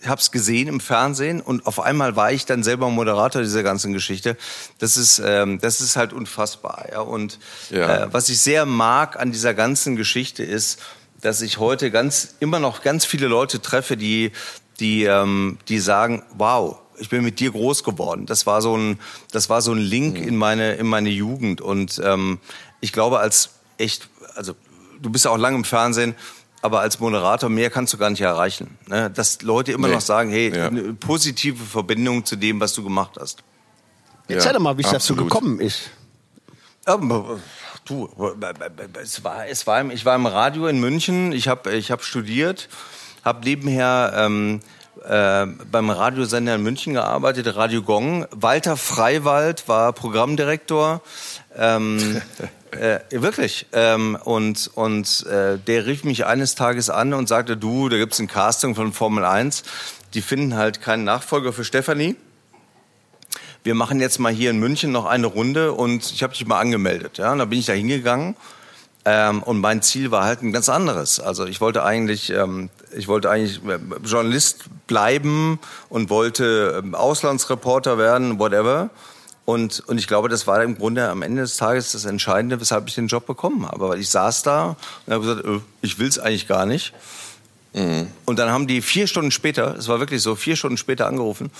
[0.01, 3.63] ich habe es gesehen im Fernsehen und auf einmal war ich dann selber Moderator dieser
[3.63, 4.35] ganzen Geschichte.
[4.79, 6.87] Das ist, ähm, das ist halt unfassbar.
[6.91, 6.99] Ja?
[7.01, 7.39] Und
[7.69, 8.05] Ja.
[8.05, 10.79] äh, was ich sehr mag an dieser ganzen Geschichte ist,
[11.21, 14.31] dass ich heute ganz immer noch ganz viele Leute treffe, die
[14.79, 18.25] die ähm, die sagen, wow, ich bin mit dir groß geworden.
[18.25, 18.99] Das war so ein
[19.31, 22.39] das war so ein Link in meine in meine Jugend und ähm,
[22.79, 24.55] ich glaube als echt also
[24.99, 26.15] du bist ja auch lange im Fernsehen.
[26.61, 28.77] Aber als Moderator mehr kannst du gar nicht erreichen.
[28.87, 29.09] Ne?
[29.09, 29.95] Dass Leute immer Nee.
[29.95, 30.67] noch sagen, hey, Ja.
[30.67, 33.39] eine positive Verbindung zu dem, was du gemacht hast.
[34.27, 35.89] Erzähl Ja, doch mal, wie es dazu gekommen ist.
[36.87, 37.23] Ähm,
[37.83, 38.07] Du,
[39.01, 41.31] es war, es war, ich war im Radio in München.
[41.31, 42.69] Ich habe, ich habe studiert,
[43.25, 44.59] habe nebenher ähm,
[45.03, 48.27] äh, beim Radiosender in München gearbeitet, Radio Gong.
[48.29, 51.01] Walter Freiwald war Programmdirektor.
[51.57, 52.21] Ähm,
[52.71, 53.67] äh, wirklich.
[53.73, 58.19] Ähm, und und äh, der rief mich eines Tages an und sagte, du, da gibt's
[58.19, 59.63] ein Casting von Formel 1.
[60.13, 62.15] Die finden halt keinen Nachfolger für Stefanie
[63.63, 66.59] wir machen jetzt mal hier in München noch eine Runde und ich habe dich mal
[66.59, 67.17] angemeldet.
[67.17, 68.35] Ja, und da bin ich da hingegangen
[69.05, 71.19] ähm, und mein Ziel war halt ein ganz anderes.
[71.19, 75.59] Also ich wollte eigentlich, ähm, ich wollte eigentlich äh, Journalist bleiben
[75.89, 78.89] und wollte ähm, Auslandsreporter werden, whatever.
[79.51, 82.87] Und, und ich glaube, das war im Grunde am Ende des Tages das Entscheidende, weshalb
[82.87, 83.89] ich den Job bekommen habe.
[83.89, 86.93] Weil ich saß da und habe gesagt, äh, ich will's eigentlich gar nicht.
[87.73, 91.51] Und dann haben die vier Stunden später, es war wirklich so, vier Stunden später angerufen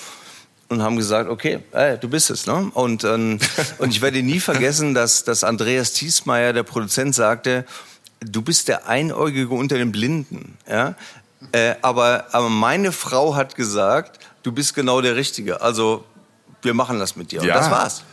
[0.70, 2.72] und haben gesagt, okay, ey, du bist es, ne?
[2.74, 3.40] Und ähm,
[3.78, 7.66] und ich werde nie vergessen, dass dass Andreas Thiesmeier, der Produzent, sagte,
[8.22, 10.96] du bist der Einäugige unter den Blinden, ja.
[11.52, 15.62] Äh, aber aber meine Frau hat gesagt, du bist genau der Richtige.
[15.62, 16.06] Also
[16.62, 17.42] wir machen das mit dir.
[17.42, 17.56] Und Ja.
[17.56, 18.04] das war's.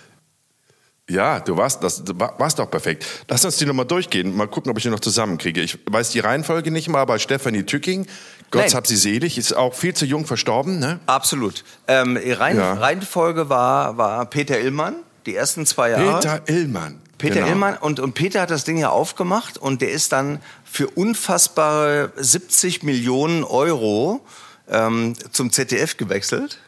[1.11, 3.07] Ja, du warst, das du wa- warst doch perfekt.
[3.29, 4.37] Lass uns die nochmal durchgehen.
[4.37, 5.63] Mal gucken, ob ich die noch zusammenkriege.
[5.63, 8.07] Ich weiß die Reihenfolge nicht mal, aber Stefanie Tücking,
[8.51, 8.75] Gott Nein.
[8.75, 11.01] hab sie selig, ist auch viel zu jung verstorben, ne?
[11.07, 11.65] Absolut.
[11.87, 12.75] Ähm, Rein, Ja.
[12.75, 14.97] Reihenfolge war war Peter Illmann.
[15.25, 16.21] Die ersten zwei Jahre.
[16.21, 17.01] Peter Illmann.
[17.17, 17.47] Peter Genau.
[17.49, 22.13] Illmann und, und Peter hat das Ding ja aufgemacht und der ist dann für unfassbare
[22.17, 24.25] 70 Millionen Euro
[24.71, 26.59] ähm, zum ZDF gewechselt.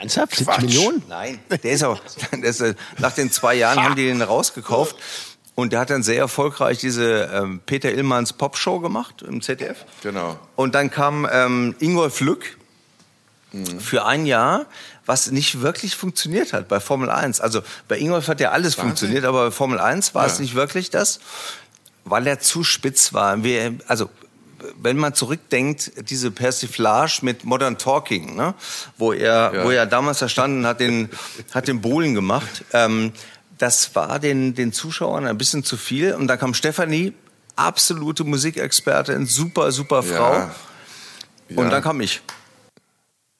[0.00, 0.36] Ernsthaft?
[0.36, 0.62] 70 Quatsch.
[0.62, 1.02] Millionen?
[1.08, 2.00] Nein, der ist auch,
[2.32, 4.96] der ist, äh, nach den zwei Jahren haben die den rausgekauft
[5.54, 9.84] und der hat dann sehr erfolgreich diese ähm, Peter Illmanns Popshow gemacht im ZDF.
[10.02, 10.38] Genau.
[10.56, 12.56] Und dann kam ähm, Ingolf Lück
[13.78, 14.66] für ein Jahr,
[15.06, 17.40] was nicht wirklich funktioniert hat bei Formel 1.
[17.40, 20.40] Also bei Ingolf hat ja alles funktioniert, aber bei Formel 1 war es Ja.
[20.42, 21.20] nicht wirklich das,
[22.04, 23.44] weil er zu spitz war.
[23.44, 24.10] Wir, also
[24.80, 28.54] wenn man zurückdenkt, diese Persiflage mit Modern Talking, ne,
[28.98, 29.64] wo er, Ja.
[29.64, 31.08] wo er damals da stand und hat den,
[31.52, 33.12] hat den Bohlen gemacht, ähm,
[33.58, 36.14] das war den, den Zuschauern ein bisschen zu viel.
[36.14, 37.12] Und dann kam Stefanie,
[37.56, 40.32] absolute Musikexpertin, super, super Frau.
[40.34, 40.54] Ja.
[41.50, 41.70] Und Ja.
[41.70, 42.20] dann kam ich.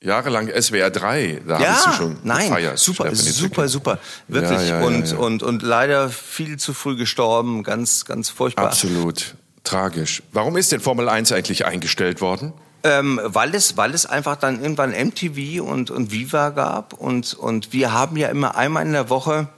[0.01, 2.79] Jahrelang SWR 3, da Ja, hast du schon nein, gefeiert.
[2.79, 4.69] super, super, super, wirklich.
[4.69, 8.67] Ja, ja, und, und und leider viel zu früh gestorben, ganz ganz furchtbar.
[8.67, 9.35] Absolut.
[9.65, 10.23] Tragisch.
[10.33, 12.53] Warum ist denn Formel 1 eigentlich eingestellt worden?
[12.83, 17.73] Ähm, weil es weil es einfach dann irgendwann MTV und und Viva gab und und
[17.73, 19.49] wir haben ja immer einmal in der Woche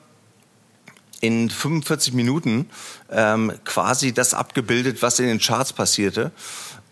[1.21, 2.71] in 45 Minuten
[3.11, 6.31] ähm, quasi das abgebildet, was in den Charts passierte.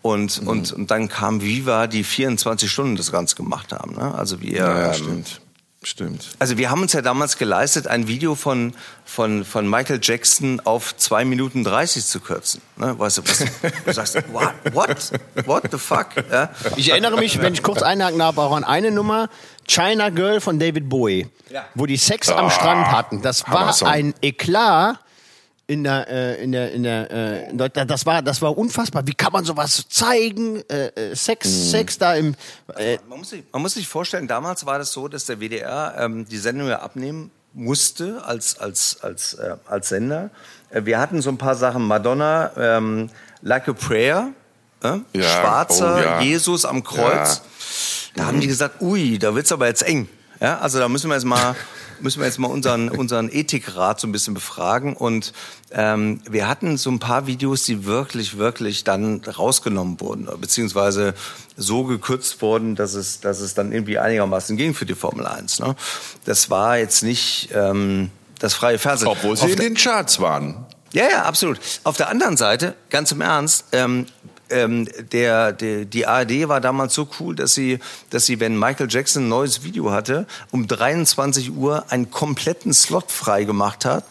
[0.01, 0.47] Und, Mhm.
[0.47, 3.95] und, und dann kam Viva, die 24 Stunden das Ganze gemacht haben.
[3.95, 4.13] Ne?
[4.13, 5.41] Also wir, ja, ähm, stimmt.
[5.85, 6.29] Stimmt.
[6.39, 8.73] Also wir haben uns ja damals geleistet, ein Video von,
[9.05, 12.61] von, von Michael Jackson auf 2 Minuten 30 zu kürzen.
[12.75, 12.97] Ne?
[12.97, 13.45] Weißt du, was,
[13.85, 15.11] du sagst, what, what,
[15.45, 16.07] what the fuck?
[16.31, 16.49] Ja?
[16.75, 19.29] Ich erinnere mich, wenn ich kurz einhaken darf, auch an eine Nummer,
[19.67, 21.65] China Girl von David Bowie, Ja.
[21.75, 23.21] wo die Sex am Strand hatten.
[23.21, 24.97] Das war ein Eklat.
[25.67, 29.05] In der, äh, in der, in der, äh, das war, das war unfassbar.
[29.07, 30.61] Wie kann man sowas zeigen?
[30.69, 32.35] Äh, äh, Sex, Sex da im,
[32.75, 35.95] äh, Man muss, sich, man muss sich vorstellen, damals war das so, dass der WDR
[35.97, 40.29] ähm, die Sendung ja abnehmen musste als, als, als, äh, als Sender.
[40.69, 43.09] Äh, wir hatten so ein paar Sachen, Madonna, ähm,
[43.41, 44.33] Like a Prayer,
[44.83, 44.99] äh?
[45.13, 46.21] Ja, Schwarzer oh ja.
[46.21, 47.41] Jesus am Kreuz.
[48.15, 50.07] Da haben die gesagt, ui, da wird's aber jetzt eng.
[50.39, 51.55] Ja, also da müssen wir jetzt mal
[52.01, 55.33] müssen wir jetzt mal unseren unseren Ethikrat so ein bisschen befragen und
[55.71, 61.13] ähm, wir hatten so ein paar Videos, die wirklich wirklich dann rausgenommen wurden beziehungsweise
[61.57, 65.59] so gekürzt wurden, dass es dass es dann irgendwie einigermaßen ging für die Formel 1.
[65.59, 65.75] Ne?
[66.25, 69.07] Das war jetzt nicht ähm, das freie Fernsehen.
[69.07, 70.65] Obwohl sie Auf in den Charts waren.
[70.91, 71.59] ja, ja, absolut.
[71.83, 74.05] Auf der anderen Seite, ganz im Ernst, ähm,
[74.49, 77.79] ähm, der, der, die ARD war damals so cool, dass sie,
[78.09, 83.11] dass sie, wenn Michael Jackson ein neues Video hatte, um 23 Uhr einen kompletten Slot
[83.11, 84.05] frei gemacht hat,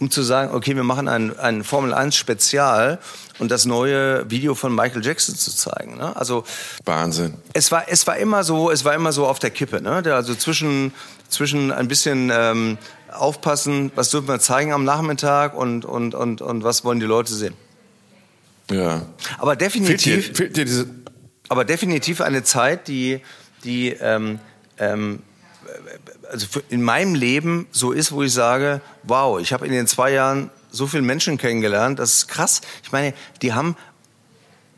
[0.00, 2.98] um zu sagen, okay, wir machen ein, ein Formel 1 Spezial
[3.38, 5.96] und das neue Video von Michael Jackson zu zeigen.
[5.96, 6.14] Ne?
[6.16, 6.44] Also
[6.84, 7.34] Wahnsinn.
[7.52, 10.02] es war, es war immer so, es war immer so auf der Kippe, ne?
[10.14, 10.92] Also zwischen,
[11.28, 12.78] zwischen ein bisschen ähm,
[13.12, 17.34] aufpassen, was dürfen wir zeigen am Nachmittag und, und, und, und was wollen die Leute
[17.34, 17.54] sehen.
[18.70, 19.06] Ja.
[19.38, 20.86] Aber Fehlt dir, definitiv, fehlt dir diese.
[21.48, 23.20] aber definitiv eine Zeit, die,
[23.64, 24.40] die ähm,
[24.78, 25.22] ähm,
[26.30, 30.12] also in meinem Leben so ist, wo ich sage, wow, ich habe in den zwei
[30.12, 32.60] Jahren so viele Menschen kennengelernt, das ist krass.
[32.82, 33.76] Ich meine, die haben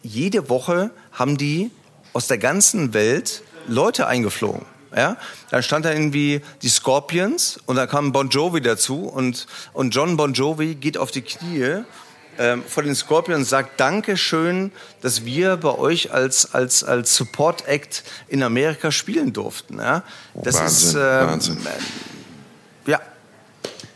[0.03, 1.71] jede Woche haben die
[2.13, 4.65] aus der ganzen Welt Leute eingeflogen.
[4.97, 5.17] Ja,
[5.51, 10.17] da stand da irgendwie die Scorpions und da kam Bon Jovi dazu und, und John
[10.17, 11.85] Bon Jovi geht auf die Knie
[12.41, 14.73] ähm, vor den Scorpions sagt Dankeschön,
[15.03, 19.79] dass wir bei euch als, als, als Support Act in Amerika spielen durften.
[19.79, 20.03] Ja,
[20.35, 21.59] das Wahnsinn, ist ähm, Wahnsinn.
[22.87, 23.01] ja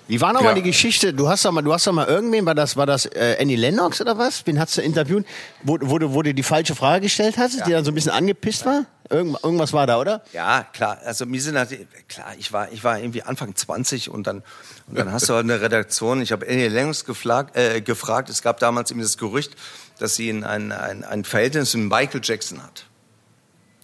[0.06, 0.56] wie war nochmal Ja.
[0.56, 1.14] die Geschichte?
[1.14, 3.56] Du hast doch mal, du hast doch mal irgendwen, war das, war das äh, Annie
[3.56, 4.46] Lennox oder was?
[4.46, 5.24] Wen hast du interviewt,
[5.62, 8.12] wo, wo, du, wo du die falsche Frage gestellt hast, die dann so ein bisschen
[8.12, 8.84] angepisst war?
[9.10, 10.22] Irgend, irgendwas war da, oder?
[10.32, 10.98] Ja, klar.
[11.04, 14.42] Also mir sind natürlich, klar, ich war, ich war irgendwie Anfang 20 und dann,
[14.86, 16.22] und dann hast du halt eine Redaktion.
[16.22, 18.30] Ich habe Annie Lennox gefragt, äh, gefragt.
[18.30, 19.56] Es gab damals eben das Gerücht,
[19.98, 22.86] dass sie ein, ein, ein, ein Verhältnis mit Michael Jackson hat.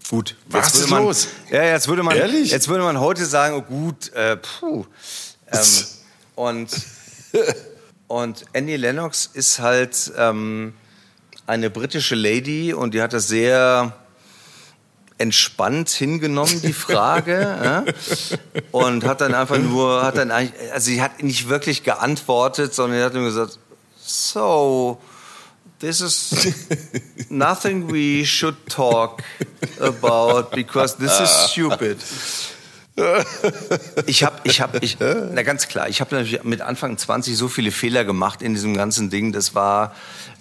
[0.09, 0.37] Gut.
[0.49, 1.29] Was ist man, los?
[1.51, 2.51] Ja, jetzt würde man, Ehrlich?
[2.51, 4.87] jetzt würde man heute sagen, oh gut, äh, puh.
[5.53, 5.61] Ähm,
[6.35, 6.71] und
[8.09, 10.75] und Annie Lennox ist halt ähm,
[11.47, 13.97] eine britische Lady und die hat das sehr
[15.21, 17.41] entspannt hingenommen, die Frage.
[17.65, 17.85] ja?
[18.73, 22.99] Und hat dann einfach nur, hat dann eigentlich, also sie hat nicht wirklich geantwortet, sondern
[22.99, 23.59] sie hat nur gesagt,
[24.03, 24.99] so,
[25.79, 26.55] this is
[27.29, 29.23] nothing we should talk
[29.81, 31.99] about because this is stupid.
[34.07, 37.49] Ich habe, ich habe, ich, na ganz klar, ich habe natürlich mit Anfang 20 so
[37.49, 39.33] viele Fehler gemacht in diesem ganzen Ding.
[39.33, 39.95] Das war,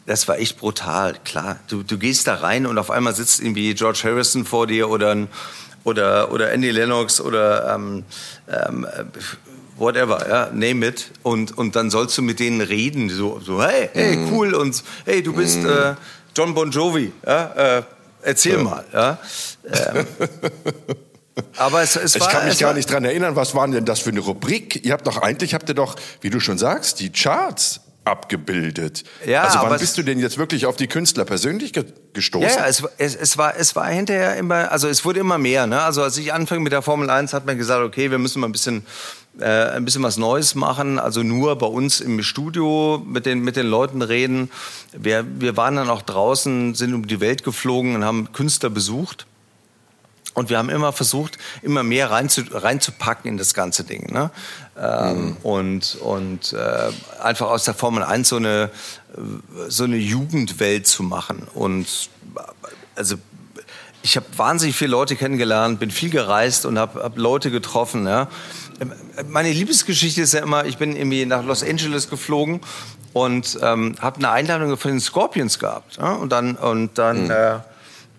[0.10, 1.16] das war echt brutal.
[1.24, 4.90] Klar, du, du gehst da rein und auf einmal sitzt irgendwie George Harrison vor dir
[4.90, 5.28] oder
[5.84, 8.04] oder oder Andy Lennox oder ähm,
[8.50, 8.88] ähm,
[9.78, 11.12] whatever, ja, name it.
[11.22, 15.22] Und und dann sollst du mit denen reden, so so hey, hey, cool und hey,
[15.22, 15.94] du bist äh,
[16.36, 17.84] John Bon Jovi, ja, äh,
[18.24, 19.20] erzähl mal, ja.
[19.72, 20.08] Ähm,
[21.56, 24.00] aber es, es Ich war, kann mich gar nicht dran erinnern, was war denn das
[24.00, 24.84] für eine Rubrik?
[24.84, 29.04] Ihr habt doch eigentlich, habt ihr doch, wie du schon sagst, die Charts abgebildet.
[29.26, 32.50] Ja, also wann bist du denn jetzt wirklich auf die Künstler persönlich ge gestoßen?
[32.50, 35.68] Ja, ja es, es, es, war, es war hinterher immer, also es wurde immer mehr.
[35.68, 35.82] Ne?
[35.82, 38.48] Also als ich anfing mit der Formel 1, hat man gesagt, okay, wir müssen mal
[38.48, 38.86] ein bisschen,
[39.40, 41.00] äh, ein bisschen was Neues machen.
[41.00, 44.52] Also nur bei uns im Studio mit den, mit den Leuten reden.
[44.92, 49.28] Wir, wir waren dann auch draußen, sind um die Welt geflogen und haben Künstler besucht.
[50.36, 54.12] Und wir haben immer versucht, immer mehr reinzu, reinzupacken in das ganze Ding.
[54.12, 54.32] Ne?
[54.78, 58.70] Ähm, Und, und äh, einfach aus der Formel 1 so eine,
[59.68, 61.48] so eine Jugendwelt zu machen.
[61.54, 62.10] Und
[62.96, 63.16] also
[64.02, 68.08] ich habe wahnsinnig viele Leute kennengelernt, bin viel gereist und habe hab Leute getroffen.
[68.08, 68.28] Ja?
[69.28, 72.62] Meine Liebesgeschichte ist ja immer, ich bin irgendwie nach Los Angeles geflogen
[73.14, 75.98] und ähm, habe eine Einladung von den Scorpions gehabt.
[75.98, 76.14] Ja?
[76.14, 77.60] Und dann, und dann äh,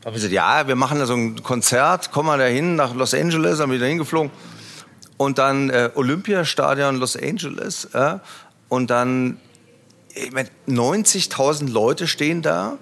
[0.04, 3.12] habe ich gesagt, ja, wir machen da so ein Konzert, komm mal dahin nach Los
[3.12, 4.30] Angeles, ich da hingeflogen.
[5.18, 7.88] Und dann äh, Olympiastadion Los Angeles.
[7.92, 8.20] Ja?
[8.70, 9.38] Und dann,
[10.14, 12.78] ich mein, 90.000 Leute stehen da.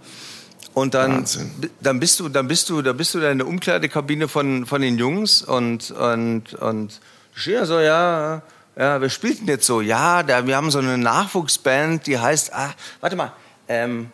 [0.75, 1.51] Und dann, Wahnsinn.
[1.81, 4.81] dann bist du, dann bist du, da bist du da in der Umkleidekabine von, von
[4.81, 7.01] den Jungs und, und, und
[7.35, 8.43] da so, ja,
[8.77, 9.81] ja, wer spielt denn jetzt so?
[9.81, 13.33] Ja, da, wir haben so eine Nachwuchsband, die heißt, ah, warte mal,
[13.67, 14.13] ähm,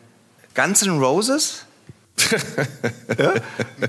[0.55, 1.64] Guns N' Roses?
[3.19, 3.35] Ja?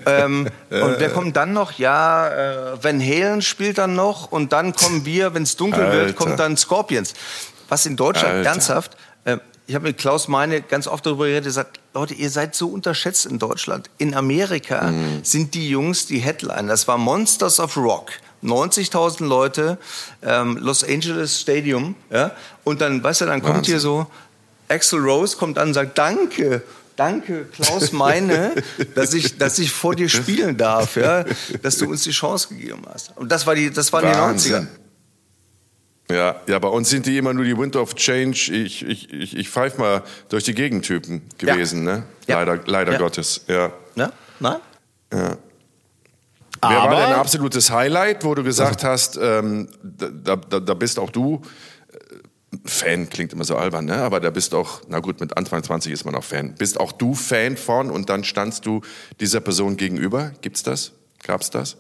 [0.06, 1.74] ähm, und wer kommt dann noch?
[1.74, 5.98] Ja, äh, Van Halen spielt dann noch und dann kommen wir, wenn es dunkel Alter.
[5.98, 7.14] wird, kommt dann Scorpions.
[7.70, 8.50] was in Deutschland Alter.
[8.50, 12.56] ernsthaft, äh, ich habe mit Klaus Meine ganz oft darüber geredet, gesagt, Leute, ihr seid
[12.56, 13.90] so unterschätzt in Deutschland.
[13.98, 15.24] In Amerika mhm.
[15.24, 16.68] sind die Jungs die Headline.
[16.68, 18.12] Das war Monsters of Rock.
[18.44, 19.80] 90.000 Leute,
[20.22, 22.32] ähm, Los Angeles Stadium, ja,
[22.64, 23.74] und dann, weißt du, dann kommt Wahnsinn.
[23.74, 24.06] hier so,
[24.70, 26.62] Axel Rose kommt an und sagt, danke,
[26.96, 28.56] danke, Klaus Meine,
[28.96, 31.26] dass ich, dass ich vor dir spielen darf, ja,
[31.62, 33.16] dass du uns die Chance gegeben hast.
[33.18, 34.68] Und das war die, das waren Wahnsinn.
[36.08, 36.16] die 90er.
[36.16, 38.52] Ja, ja, bei uns sind die immer nur die Wind of Change.
[38.54, 41.96] Ich, ich, ich, ich pfeife mal durch die Gegentypen gewesen, ja.
[41.96, 42.04] ne?
[42.28, 42.40] Ja.
[42.40, 42.98] Leider, leider ja.
[43.00, 43.42] Gottes.
[43.48, 43.72] Ja.
[43.96, 44.12] Ja?
[44.40, 44.58] Nein?
[45.12, 45.38] Ja.
[46.62, 48.88] Wer war dein absolutes Highlight, wo du gesagt also.
[48.88, 51.42] hast, ähm, da, da, da bist auch du
[52.66, 53.98] Fan, klingt immer so albern, ne?
[53.98, 56.56] aber da bist auch, na gut, mit Anfang 20 ist man auch Fan.
[56.56, 58.82] Bist auch du Fan von und dann standst du
[59.20, 60.32] dieser Person gegenüber?
[60.42, 60.92] Gibt's das?
[61.24, 61.78] Gab's das?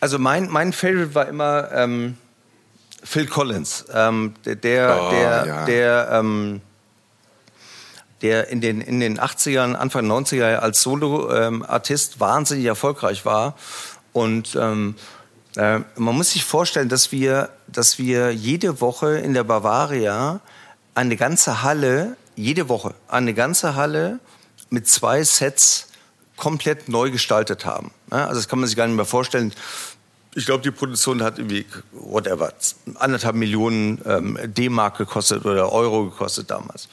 [0.00, 2.18] Also mein, mein Favorite war immer ähm,
[3.02, 5.64] Phil Collins, ähm, der, der, oh, der, ja.
[5.64, 6.60] der ähm,
[8.22, 13.56] der in den, in den 80ern, Anfang 90er als Solo-Artist ähm, wahnsinnig erfolgreich war.
[14.12, 14.94] Und ähm,
[15.56, 20.40] äh, man muss sich vorstellen, dass wir, dass wir jede Woche in der Bavaria
[20.94, 24.18] eine ganze Halle, jede Woche eine ganze Halle
[24.70, 25.88] mit zwei Sets
[26.36, 27.90] komplett neu gestaltet haben.
[28.10, 29.52] Also das kann man sich gar nicht mehr vorstellen.
[30.34, 32.52] Ich glaube, die Produktion hat irgendwie, whatever,
[32.96, 36.88] anderthalb Millionen ähm, D-Mark gekostet oder Euro gekostet damals.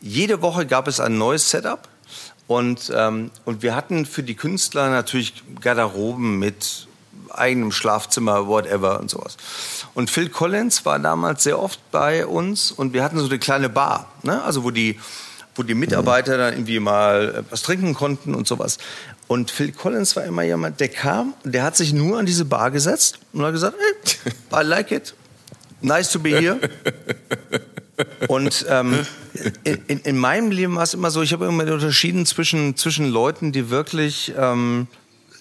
[0.00, 1.88] Jede Woche gab es ein neues Setup
[2.48, 6.87] und, ähm, und wir hatten für die Künstler natürlich Garderoben mit
[7.38, 9.36] eigenem Schlafzimmer, whatever und sowas.
[9.94, 13.68] Und Phil Collins war damals sehr oft bei uns und wir hatten so eine kleine
[13.68, 14.42] Bar, ne?
[14.42, 14.98] also wo die,
[15.54, 18.78] wo die Mitarbeiter dann irgendwie mal was trinken konnten und sowas.
[19.26, 22.70] Und Phil Collins war immer jemand, der kam, der hat sich nur an diese Bar
[22.70, 25.14] gesetzt und hat gesagt, hey, I like it,
[25.80, 26.58] nice to be here.
[28.28, 29.04] Und ähm,
[29.64, 33.50] in, in, meinem Leben war es immer so, ich habe immer unterschieden zwischen, zwischen Leuten,
[33.50, 34.86] die wirklich ähm,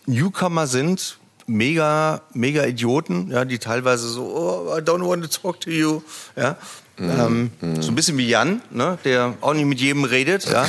[0.07, 5.59] Newcomer sind, mega, mega Idioten, ja, die teilweise so, oh, I don't want to talk
[5.61, 6.01] to you,
[6.35, 6.55] ja.
[6.97, 7.09] Mhm.
[7.09, 7.81] Ähm, mhm.
[7.81, 10.65] So ein bisschen wie Jan, ne, der auch nicht mit jedem redet, ja.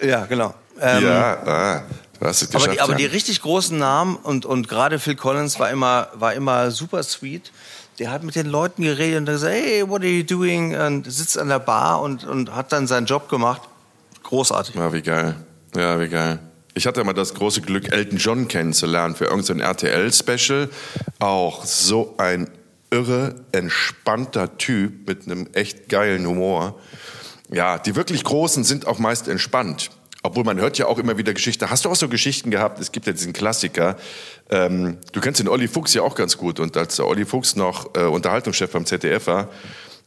[0.02, 0.54] ja, genau.
[0.80, 1.82] Ähm, ja, ah,
[2.20, 6.34] aber, die, aber die richtig großen Namen und, und gerade Phil Collins war immer, war
[6.34, 7.52] immer super sweet
[7.98, 10.78] der hat mit den Leuten geredet und gesagt, hey, what are you doing?
[10.78, 13.62] Und sitzt an der Bar und, und hat dann seinen Job gemacht.
[14.22, 14.74] Großartig.
[14.74, 15.34] Ja, wie geil.
[15.74, 16.38] Ja, wie geil.
[16.78, 20.70] Ich hatte mal das große Glück, Elton John kennenzulernen für irgendein RTL-Special.
[21.18, 22.48] Auch so ein
[22.92, 26.78] irre, entspannter Typ mit einem echt geilen Humor.
[27.50, 29.90] Ja, die wirklich Großen sind auch meist entspannt.
[30.22, 31.68] Obwohl man hört ja auch immer wieder Geschichten.
[31.68, 32.78] Hast du auch so Geschichten gehabt?
[32.78, 33.96] Es gibt ja diesen Klassiker.
[34.48, 36.60] Ähm, du kennst den Olli Fuchs ja auch ganz gut.
[36.60, 39.48] Und als der Olli Fuchs noch äh, Unterhaltungschef beim ZDF war,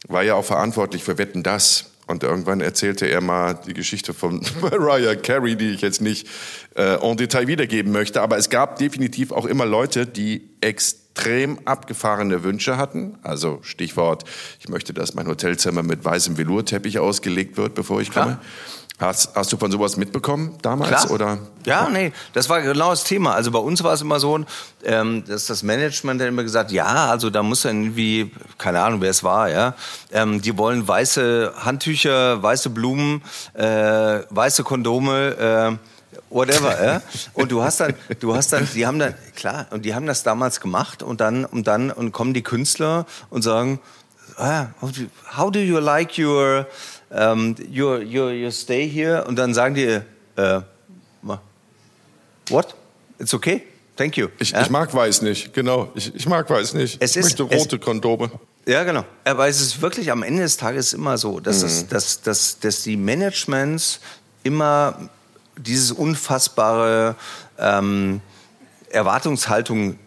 [0.07, 1.90] war er auch verantwortlich für Wetten das.
[2.11, 6.27] Und irgendwann erzählte er mal die Geschichte von Mariah Carey, die ich jetzt nicht
[6.75, 8.21] äh, en Detail wiedergeben möchte.
[8.21, 13.17] Aber es gab definitiv auch immer Leute, die extrem abgefahrene Wünsche hatten.
[13.23, 14.25] Also Stichwort,
[14.59, 18.31] ich möchte, dass mein Hotelzimmer mit weißem Velourteppich ausgelegt wird, bevor ich komme.
[18.31, 18.41] Ja.
[19.01, 20.89] Hast, hast du von sowas mitbekommen damals?
[20.89, 21.11] Klar.
[21.11, 21.37] Oder?
[21.65, 23.33] Ja, nee, das war genau das Thema.
[23.33, 24.39] Also bei uns war es immer so,
[24.83, 29.01] ähm, dass das Management dann immer gesagt, ja, also da muss dann irgendwie, keine Ahnung,
[29.01, 29.73] wer es war, ja,
[30.11, 33.23] ähm, die wollen weiße Handtücher, weiße Blumen,
[33.55, 37.01] äh, weiße Kondome, äh, whatever, ja.
[37.33, 40.21] Und du hast dann, du hast dann, die haben dann, klar, und die haben das
[40.21, 43.79] damals gemacht und dann, und dann, und kommen die Künstler und sagen,
[44.37, 44.67] ah,
[45.35, 46.67] how do you like your
[47.11, 49.99] um, you, you, you stay here und dann sagen die,
[50.37, 50.61] uh,
[52.49, 52.75] what?
[53.19, 53.63] It's okay,
[53.95, 54.29] thank you.
[54.39, 54.61] Ich, ja?
[54.61, 55.91] ich mag weiß nicht, genau.
[55.95, 57.01] Ich, ich mag weiß nicht.
[57.01, 58.31] Es ich möchte rote es, Kondome.
[58.65, 59.05] Ja, genau.
[59.23, 61.67] Aber es ist wirklich am Ende des Tages immer so, dass, mhm.
[61.67, 63.99] es, dass, dass, dass die Managements
[64.43, 65.09] immer
[65.57, 67.15] dieses unfassbare
[67.57, 68.21] ähm,
[68.89, 69.97] Erwartungshaltung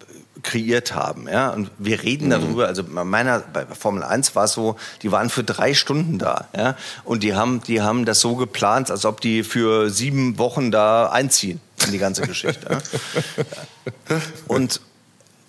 [0.45, 1.29] kreiert haben.
[1.29, 1.51] Ja?
[1.51, 2.31] Und wir reden mhm.
[2.31, 6.19] darüber, also bei meiner, bei Formel 1 war es so, die waren für drei Stunden
[6.19, 6.47] da.
[6.57, 6.77] Ja?
[7.03, 11.11] Und die haben, die haben das so geplant, als ob die für sieben Wochen da
[11.11, 12.69] einziehen in die ganze Geschichte.
[12.71, 14.17] ja?
[14.47, 14.81] Und,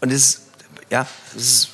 [0.02, 0.42] und es,
[0.90, 1.70] ja, es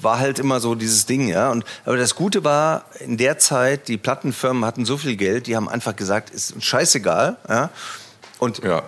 [0.00, 1.50] war halt immer so dieses Ding, ja.
[1.50, 5.56] Und, aber das Gute war, in der Zeit, die Plattenfirmen hatten so viel Geld, die
[5.56, 7.70] haben einfach gesagt, ist scheißegal, ja.
[8.38, 8.82] Und ja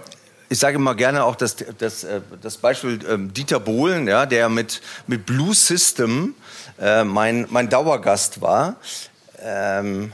[0.49, 4.49] ich sage immer gerne auch das, das, äh, das Beispiel ähm, Dieter Bohlen, ja, der
[4.49, 6.35] mit, mit Blue System
[6.81, 8.77] äh, mein, mein Dauergast war.
[9.43, 10.13] Ähm,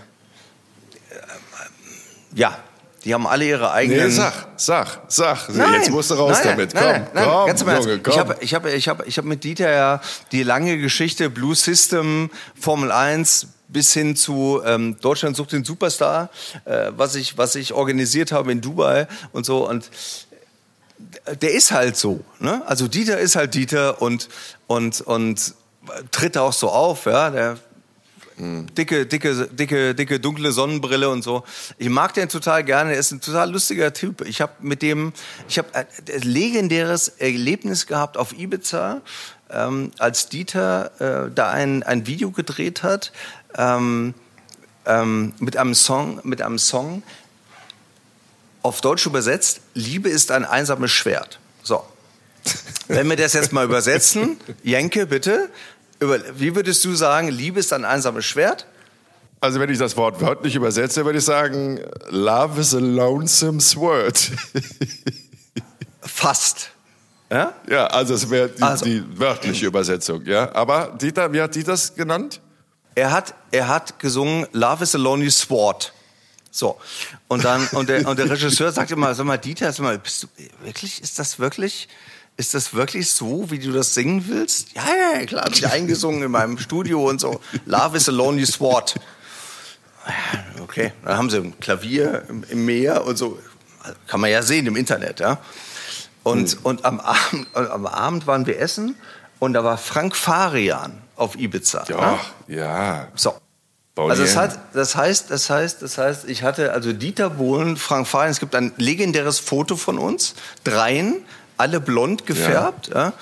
[1.11, 2.59] äh, ja,
[3.05, 4.07] Die haben alle ihre eigenen.
[4.07, 5.49] Nee, sag, sag, sag.
[5.51, 6.75] Nein, Jetzt musst du raus nein, damit.
[6.75, 7.69] Nein, komm, komm, ganz im.
[7.69, 8.13] Junge, komm.
[8.13, 10.01] Ich habe ich hab, ich hab, ich hab mit Dieter ja
[10.33, 16.31] die lange Geschichte Blue System, Formel 1 bis hin zu ähm, Deutschland sucht den Superstar,
[16.65, 19.91] äh, was ich was ich organisiert habe in Dubai und so und
[21.41, 22.63] der ist halt so, ne?
[22.67, 24.29] Also Dieter ist halt Dieter und
[24.67, 25.55] und und
[26.11, 27.59] tritt auch so auf, ja, der
[28.37, 31.45] dicke, dicke, dicke, dicke, dunkle Sonnenbrille und so.
[31.79, 32.93] Ich mag den total gerne.
[32.93, 34.23] Er ist ein total lustiger Typ.
[34.23, 35.13] Ich habe mit dem,
[35.49, 35.87] ich habe ein
[36.23, 39.03] legendäres Erlebnis gehabt auf Ibiza,
[39.51, 43.13] ähm, als Dieter äh, da ein, ein Video gedreht hat
[43.57, 44.15] ähm,
[44.87, 47.03] ähm, mit einem Song, mit einem Song
[48.63, 49.61] auf Deutsch übersetzt.
[49.75, 51.39] Liebe ist ein einsames Schwert.
[51.63, 51.85] So.
[52.89, 55.51] Wenn wir das jetzt mal übersetzen, Jenke, bitte.
[56.01, 58.67] Über, wie würdest du sagen, Liebe ist ein einsames Schwert?
[59.41, 64.31] Also wenn ich das Wort wörtlich übersetze, würde ich sagen, Love is a lonesome sword.
[66.01, 66.71] Fast.
[67.31, 67.53] Ja?
[67.69, 68.87] ja, also es wäre die, Also.
[68.87, 70.25] die wörtliche Übersetzung.
[70.25, 72.41] Ja, aber Dieter, wie hat Dieter das genannt?
[72.95, 75.93] Er hat, er hat gesungen, Love is a lonely sword.
[76.51, 76.79] So.
[77.27, 80.23] Und dann, und der, und der Regisseur sagt immer, sag mal, Dieter, sag mal, bist
[80.23, 80.27] du,
[80.63, 81.89] wirklich, ist das wirklich,
[82.37, 84.73] ist das wirklich so, wie du das singen willst?
[84.75, 87.41] Ja, ja, ja, klar, hab ich eingesungen in meinem Studio und so.
[87.67, 88.95] Love is a lonely sword.
[90.63, 93.39] Okay, dann haben sie ein Klavier im, im Meer und so.
[94.07, 95.39] Kann man ja sehen im Internet, ja.
[96.23, 98.97] Und, und am, Abend, und am Abend waren wir essen
[99.41, 101.85] und da war Frank Farian auf Ibiza.
[101.89, 102.57] Ja, ne?
[102.57, 103.09] ja.
[103.15, 103.35] So.
[103.95, 107.77] Pauli Also das, hat, das heißt, das heißt, das heißt, ich hatte also Dieter Bohlen,
[107.77, 111.25] Frank Farian, es gibt ein legendäres Foto von uns, dreien,
[111.57, 113.13] alle blond gefärbt, ja.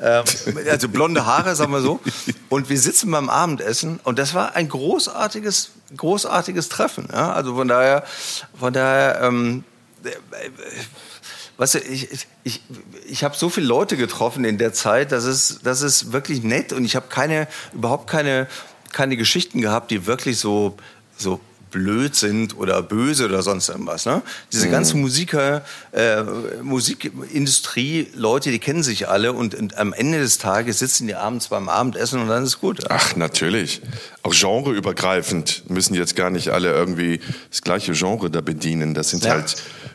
[0.00, 0.24] Ähm,
[0.70, 2.00] also blonde Haare, sagen wir so.
[2.48, 7.08] Und wir sitzen beim Abendessen und das war ein großartiges, großartiges Treffen.
[7.12, 7.34] Ja.
[7.34, 8.04] Also von daher,
[8.58, 9.64] von daher, ähm,
[11.62, 12.08] Weißt du, ich,
[12.42, 12.60] ich,
[13.08, 16.72] ich, habe so viele Leute getroffen in der Zeit, das ist, das ist wirklich nett
[16.72, 18.48] und ich habe keine, überhaupt keine,
[18.90, 20.76] keine Geschichten gehabt, die wirklich so,
[21.16, 21.38] so
[21.70, 24.06] blöd sind oder böse oder sonst irgendwas.
[24.06, 24.22] Ne?
[24.52, 26.24] Diese ganzen Musiker, äh,
[26.62, 31.46] Musikindustrie, Leute, die kennen sich alle und, und am Ende des Tages sitzen die abends
[31.46, 32.90] beim Abendessen und dann ist gut.
[32.90, 33.82] Ach, natürlich.
[34.24, 37.20] Auch genreübergreifend müssen jetzt gar nicht alle irgendwie
[37.50, 38.94] das gleiche Genre da bedienen.
[38.94, 39.34] Das sind Ja.
[39.34, 39.54] halt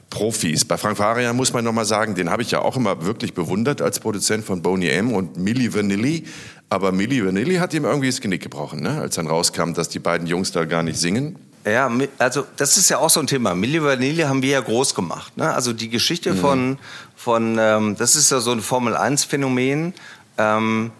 [0.10, 0.66] Profis.
[0.66, 3.82] Bei Frank Farian muss man nochmal sagen, den habe ich ja auch immer wirklich bewundert
[3.82, 5.12] als Produzent von Boney M.
[5.12, 6.26] und Milli Vanilli.
[6.70, 9.02] Aber Milli Vanilli hat ihm irgendwie das Genick gebrochen, ne?
[9.02, 11.38] als dann rauskam, dass die beiden Jungs da gar nicht singen.
[11.66, 13.54] Ja, also das ist ja auch so ein Thema.
[13.54, 15.36] Milli Vanilli haben wir ja groß gemacht.
[15.36, 15.54] Ne?
[15.54, 16.78] Also die Geschichte von,
[17.16, 19.94] von ähm, das ist ja so ein Formel-1-Phänomen.
[20.38, 20.92] Ähm,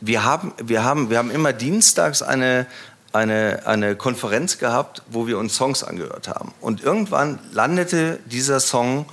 [0.00, 2.66] wir, haben, wir, haben, wir haben immer dienstags eine,
[3.14, 6.52] eine, eine Konferenz gehabt, wo wir uns Songs angehört haben.
[6.60, 9.06] Und irgendwann landete dieser Song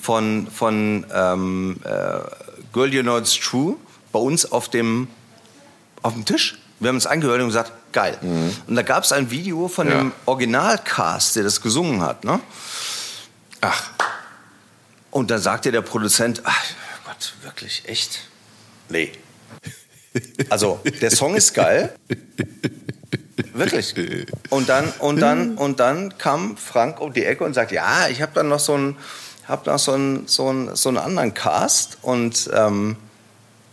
[0.00, 2.20] von, von ähm, äh,
[2.72, 3.76] Girl You Know It's True
[4.12, 5.08] bei uns auf dem
[6.02, 6.58] auf dem Tisch.
[6.78, 8.16] Wir haben uns angehört und gesagt, geil.
[8.66, 9.98] Und da gab es ein Video von Ja.
[9.98, 12.24] dem Originalcast, der das gesungen hat.
[12.24, 12.40] Ne?
[13.60, 13.90] Ach,
[15.10, 16.64] Und da sagte der Produzent, ach
[17.04, 18.20] Gott, wirklich, echt?
[18.88, 19.12] Nee.
[20.48, 21.94] Also, der Song ist geil.
[23.54, 23.94] Wirklich.
[24.50, 28.22] Und dann, und dann, und dann kam Frank um die Ecke und sagt, ja, ich
[28.22, 28.96] habe dann noch so einen,
[29.48, 32.96] hab noch so einen, so einen, so einen anderen Cast und, ähm,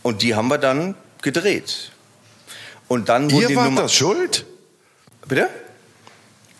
[0.02, 1.92] und die haben wir dann gedreht.
[2.88, 4.46] Und dann wurde ihr die wart Nummer, das schuld?
[5.26, 5.48] bitte?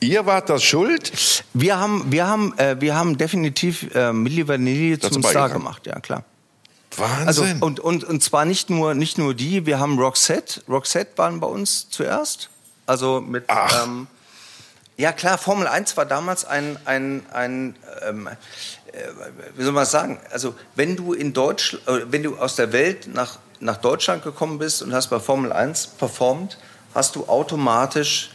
[0.01, 1.13] Ihr wart das schuld?
[1.55, 5.99] Wir haben, wir haben, äh, wir haben definitiv äh, Milli Vanilli zum Star gemacht, ja
[5.99, 6.25] klar.
[6.97, 7.27] Wahnsinn.
[7.27, 10.63] Also und, und, und zwar nicht nur nicht nur die, wir haben Roxette.
[10.69, 12.51] Roxette waren bei uns zuerst.
[12.89, 14.07] Also mit ähm,
[14.97, 18.33] ja klar, Formel 1 war damals ein ein ein ähm, äh,
[19.57, 20.19] wie soll man das sagen?
[20.31, 24.59] Also wenn du in Deutsch, äh, wenn du aus der Welt nach nach Deutschland gekommen
[24.59, 26.59] bist und hast bei Formel 1 performt,
[26.95, 28.31] hast du automatisch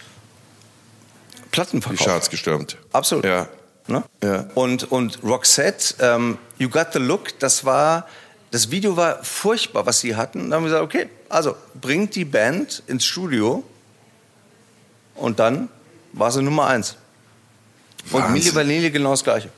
[1.50, 2.10] Platten die verkauft.
[2.10, 2.78] Charts gestürmt.
[2.92, 3.26] Absolut.
[3.26, 3.48] Ja.
[3.88, 4.04] Ne?
[4.24, 4.46] Ja.
[4.56, 8.08] Und, und Roxette, ähm, You Got the Look, das war,
[8.52, 10.50] das Video war furchtbar, was sie hatten.
[10.50, 13.63] Dann haben wir gesagt, okay, also bringt die Band ins Studio
[15.15, 15.69] und dann
[16.13, 16.95] war sie Nummer eins.
[18.12, 18.32] Und.
[18.32, 19.49] Milli Vanilli genau das Gleiche.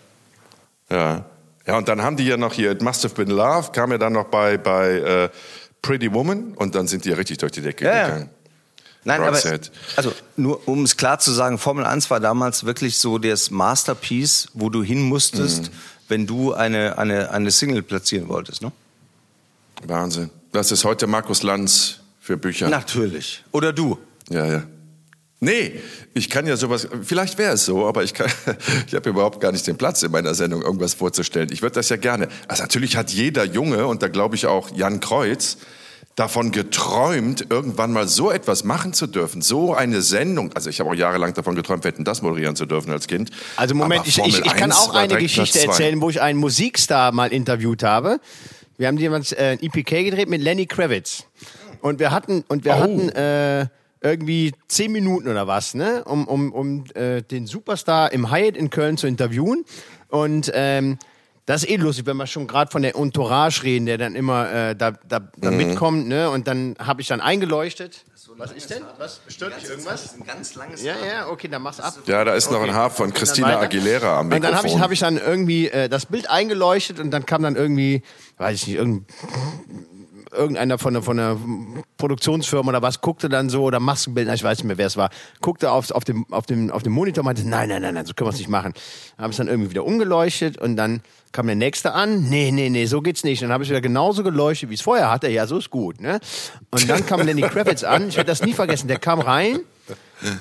[0.89, 1.25] Ja.
[1.67, 3.97] Ja, und dann haben die ja noch hier, It Must Have Been Love, kam ja
[3.97, 5.29] dann noch bei, bei äh,
[5.81, 8.03] Pretty Woman und dann sind die ja richtig durch die Decke Ja, ja.
[8.05, 8.29] gegangen.
[9.03, 9.71] Nein, Roxette.
[9.95, 13.49] aber also nur um es klar zu sagen, Formel 1 war damals wirklich so das
[13.51, 15.69] Masterpiece, wo du hin musstest, Mhm.
[16.07, 18.61] wenn du eine, eine, eine Single platzieren wolltest.
[18.61, 18.71] Ne?
[19.85, 20.29] Wahnsinn.
[20.51, 22.69] Das ist heute Markus Lanz für Bücher.
[22.69, 23.43] Natürlich.
[23.51, 23.97] Oder du.
[24.29, 24.63] Ja, ja.
[25.45, 25.79] Nee,
[26.15, 28.31] ich kann ja sowas, vielleicht wäre es so, aber ich, kann,
[28.87, 31.49] ich habe überhaupt gar nicht den Platz in meiner Sendung, irgendwas vorzustellen.
[31.51, 32.27] Ich würde das ja gerne.
[32.47, 35.57] Also natürlich hat jeder Junge, und da glaube ich auch Jan Kreuz,
[36.15, 40.51] davon geträumt, irgendwann mal so etwas machen zu dürfen, so eine Sendung.
[40.53, 43.29] Also ich habe auch jahrelang davon geträumt, Wetten, das moderieren zu dürfen als Kind.
[43.57, 47.31] Also Moment, ich, ich, ich kann auch eine Geschichte erzählen, wo ich einen Musikstar mal
[47.31, 48.19] interviewt habe.
[48.77, 51.25] Wir haben jemand äh, ein EPK gedreht mit Lenny Kravitz.
[51.81, 52.79] Und wir hatten, und wir oh.
[52.79, 53.67] hatten äh,
[54.05, 58.69] irgendwie zehn Minuten oder was, ne, um, um, um äh, den Superstar im Hyatt in
[58.69, 59.65] Köln zu interviewen.
[60.09, 60.97] Und ähm,
[61.45, 64.51] das ist eh lustig, wenn wir schon gerade von der Entourage reden, der dann immer
[64.51, 65.57] äh, da, da, da mhm.
[65.57, 66.29] mitkommt, ne?
[66.29, 68.03] Und dann habe ich dann eingeleuchtet.
[68.15, 68.81] So was ist denn?
[68.97, 70.01] Was stört dich irgendwas?
[70.01, 71.93] Das ist ein ganz langes Ja, ja, okay, dann mach's ab.
[72.07, 72.55] Ja, da ist okay.
[72.55, 74.35] noch ein Haar von Christina Aguilera am Mikrofon.
[74.35, 77.43] Und dann habe ich, hab ich dann irgendwie äh, das Bild eingeleuchtet und dann kam
[77.43, 78.01] dann irgendwie,
[78.37, 79.05] weiß ich nicht, irgendein
[80.35, 81.37] irgendeiner von der, von der
[81.97, 85.09] Produktionsfirma oder was guckte dann so oder Maskenbildner, ich weiß nicht mehr, wer es war,
[85.41, 88.05] guckte auf, auf, dem, auf, dem, auf dem Monitor und meinte, nein, nein, nein, nein,
[88.05, 88.73] so können wir es nicht machen.
[89.17, 92.69] Dann habe ich dann irgendwie wieder umgeleuchtet und dann kam der nächste an, nee, nee,
[92.69, 93.41] nee, so geht's nicht.
[93.41, 95.99] Dann habe ich wieder genauso geleuchtet, wie es vorher hatte, ja, so ist gut.
[95.99, 96.19] Ne?
[96.71, 99.59] Und dann kam Lenny Kravitz an, ich werde das nie vergessen, der kam rein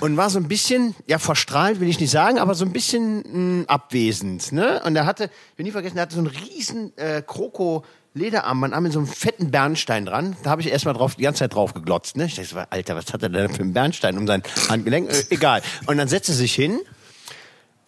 [0.00, 3.18] und war so ein bisschen, ja, verstrahlt will ich nicht sagen, aber so ein bisschen
[3.18, 4.52] mh, hm, abwesend.
[4.52, 4.80] Ne?
[4.84, 7.84] Und er hatte, ich will nie vergessen, er hatte so einen riesen äh, Kroko
[8.14, 10.36] Lederarmband an mit so einem fetten Bernstein dran.
[10.44, 12.16] Da habe ich erstmal drauf, die ganze Zeit drauf geglotzt.
[12.16, 12.26] Ne?
[12.26, 15.10] Ich dachte, Alter, was hat er denn für einen Bernstein um sein Handgelenk?
[15.10, 15.62] Äh, egal.
[15.86, 16.80] Und dann setzt er sich hin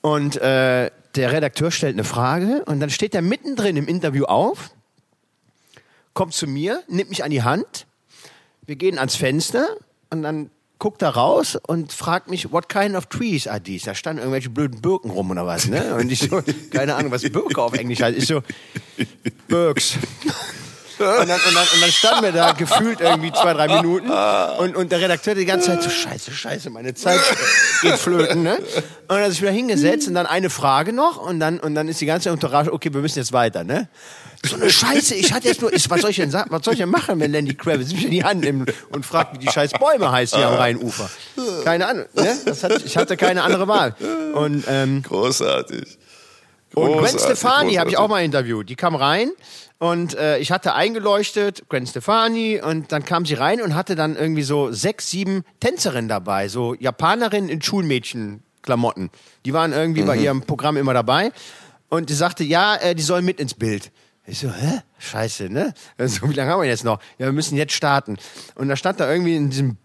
[0.00, 4.70] und äh, der Redakteur stellt eine Frage und dann steht er mittendrin im Interview auf,
[6.12, 7.86] kommt zu mir, nimmt mich an die Hand,
[8.66, 9.66] wir gehen ans Fenster
[10.10, 13.86] und dann guckt da raus und fragt mich, what kind of trees are these?
[13.86, 15.94] Da standen irgendwelche blöden Birken rum oder was, ne?
[15.94, 18.18] Und ich so, keine Ahnung, was Birke auf Englisch heißt.
[18.18, 18.42] Ich so,
[19.48, 19.98] Birks.
[20.98, 24.76] Und dann, und, dann, und dann standen wir da gefühlt irgendwie zwei, drei Minuten und,
[24.76, 27.20] und der Redakteur die ganze Zeit so, scheiße, scheiße, meine Zeit
[27.82, 28.56] geht flöten, ne?
[28.56, 31.88] Und dann hat sich wieder hingesetzt und dann eine Frage noch und dann, und dann
[31.88, 33.88] ist die ganze Entourage, okay, wir müssen jetzt weiter, ne?
[34.42, 36.74] So eine Scheiße, ich hatte jetzt nur, ich, was soll ich denn sagen, was soll
[36.74, 39.50] ich denn machen, wenn Lenny Kravitz mich in die Hand nimmt und fragt, wie die
[39.50, 41.10] scheiß Bäume heißen hier am Rheinufer?
[41.64, 42.36] Keine Ahnung, ne?
[42.62, 43.94] Hat, ich hatte keine andere Wahl.
[44.34, 45.98] Und, ähm, Großartig.
[46.72, 46.94] Großartig.
[46.94, 48.68] Und Gwen Stefani habe ich auch mal interviewt.
[48.68, 49.30] Die kam rein
[49.78, 54.16] und äh, ich hatte eingeleuchtet, Gwen Stefani, und dann kam sie rein und hatte dann
[54.16, 59.10] irgendwie so sechs, sieben Tänzerinnen dabei, so Japanerinnen in Schulmädchenklamotten.
[59.44, 60.06] Die waren irgendwie mhm.
[60.06, 61.30] bei ihrem Programm immer dabei.
[61.88, 63.92] Und die sagte, ja, äh, die sollen mit ins Bild.
[64.28, 64.80] Ich so, hä?
[64.98, 65.72] Scheiße, ne?
[65.98, 66.98] Also, wie lange haben wir jetzt noch?
[67.18, 68.16] Ja, wir müssen jetzt starten.
[68.56, 69.76] Und da stand da irgendwie in diesem,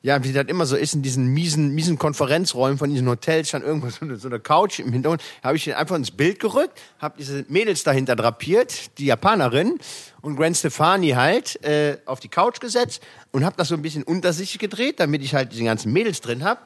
[0.00, 3.64] ja, wie das immer so ist, in diesen miesen, miesen Konferenzräumen von diesen Hotels, stand
[3.64, 5.22] irgendwo so eine, so eine Couch im Hintergrund.
[5.42, 9.78] Habe ich den einfach ins Bild gerückt, habe diese Mädels dahinter drapiert, die Japanerin
[10.20, 14.04] und Gwen Stefani halt äh, auf die Couch gesetzt und habe das so ein bisschen
[14.04, 16.60] unter sich gedreht, damit ich halt diese ganzen Mädels drin habe.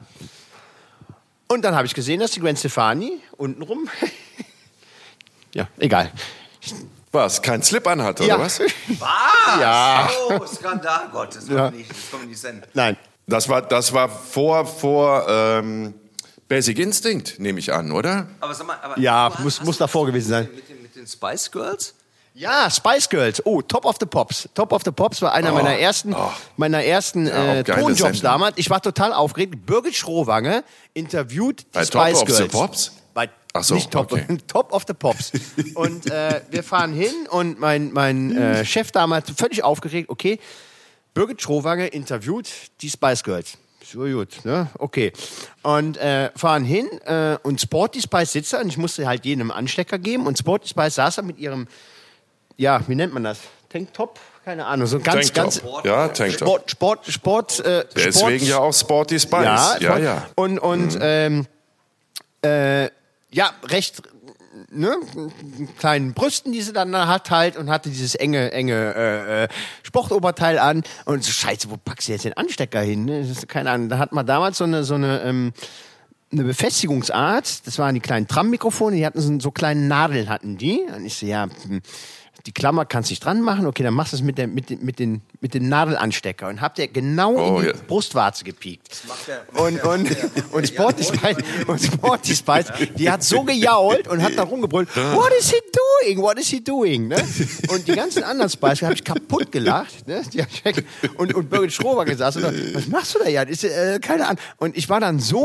[1.47, 3.89] Und dann habe ich gesehen, dass die Gwen Stefani untenrum,
[5.55, 6.11] ja, egal
[7.15, 7.41] was?
[7.41, 8.39] Kein Slip anhat, oder ja.
[8.39, 8.59] was?
[8.99, 9.59] Was?
[9.59, 10.07] Ja.
[10.29, 11.71] Oh, Skandal, Gott, das ja.
[11.71, 12.69] nicht, das kommt nicht senden.
[12.73, 12.97] Nein.
[13.27, 15.95] Das war, das war vor, vor ähm,
[16.47, 18.27] Basic Instinct, nehme ich an, oder?
[18.39, 20.49] Aber sag mal, aber ja, hast, muss, hast muss davor gewesen sein.
[20.53, 21.95] Mit den, mit den Spice Girls?
[22.35, 23.43] Ja, Spice Girls.
[23.45, 24.49] Oh, Top of the Pops.
[24.53, 26.31] Top of the Pops war einer oh, meiner ersten, oh.
[26.57, 28.57] meiner ersten ja, äh, Tonjobs damals.
[28.57, 29.65] Ich war total aufgeregt.
[29.65, 30.63] Birgit Schrowange
[30.93, 32.41] interviewt die Bei Spice Top Girls.
[32.41, 32.91] Of the Pops?
[33.55, 34.37] Ach so, nicht Top, okay.
[34.47, 35.31] Top of the Pops.
[35.75, 40.39] Und äh, wir fahren hin und mein, mein äh, Chef damals völlig aufgeregt, okay,
[41.13, 42.49] Birgit Schrowange interviewt
[42.81, 43.57] die Spice Girls.
[43.83, 44.67] So gut, ne?
[44.77, 45.13] Okay.
[45.61, 46.87] Und äh, fahren hin
[47.43, 50.67] und und Sporty Spice sitzt da und ich musste halt jedem Anstecker geben und Sporty
[50.67, 51.67] Spice saß da mit ihrem,
[52.57, 53.39] ja, wie nennt man das?
[53.69, 54.19] Tanktop?
[54.43, 55.83] Keine Ahnung, so ganz, Tanktop.
[55.83, 55.85] ganz.
[55.85, 56.69] Ja, Tanktop.
[56.69, 57.59] Sport, Sport, Sport.
[57.61, 59.43] Äh, Deswegen Sport, ja auch Sporty Spice.
[59.43, 59.97] Ja, ja.
[59.97, 60.27] ja.
[60.35, 61.01] Und, und mhm.
[61.01, 61.47] ähm,
[62.41, 62.89] äh,
[63.35, 64.01] ja, recht
[64.71, 64.95] ne,
[65.77, 69.47] kleinen Brüsten, die sie dann hat halt und hatte dieses enge, enge äh, äh,
[69.83, 73.03] Sportoberteil an und so, scheiße, wo packst du jetzt den Anstecker hin?
[73.03, 73.21] Ne?
[73.21, 73.89] Das ist keine Ahnung.
[73.89, 75.51] Da hat man damals so eine, so eine, ähm,
[76.31, 80.81] eine Befestigungsart, das waren die kleinen Tram-Mikrofone, die hatten so, so kleine Nadeln hatten die.
[80.95, 81.81] Und ich so, ja, hm,
[82.45, 84.69] die Klammer kannst du nicht dran machen, okay, dann machst du es mit, der, mit,
[84.69, 87.73] den, mit, den, mit den Nadelanstecker und habt ihr genau oh, in die ja.
[87.87, 88.91] Brustwarze gepiekt.
[88.91, 92.67] Das macht der, und, und, der, und, Sporty Spice, und Sporty Spice,
[92.97, 95.57] die hat so gejault und hat da rumgebrüllt, what is he
[96.03, 97.07] doing, what is he doing?
[97.07, 97.17] Ne?
[97.69, 100.07] Und die ganzen anderen Spice habe ich kaputt gelacht.
[100.07, 100.21] Ne?
[100.31, 100.43] Die
[101.17, 102.37] und, und Birgit Schrober gesagt,
[102.73, 103.41] was machst du da ja?
[103.41, 104.41] Ist, äh, keine Ahnung.
[104.57, 105.43] Und ich war dann so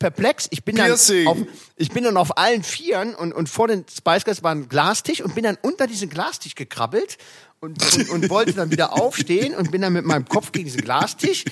[0.00, 1.36] perplex, ich bin dann, auf,
[1.76, 5.20] ich bin dann auf allen Vieren und, und vor den Spice Girls war ein Glastisch
[5.20, 7.18] und bin dann unter diesen Glas Glastisch gekrabbelt
[7.60, 10.80] und, und, und wollte dann wieder aufstehen und bin dann mit meinem Kopf gegen diesen
[10.80, 11.44] Glastisch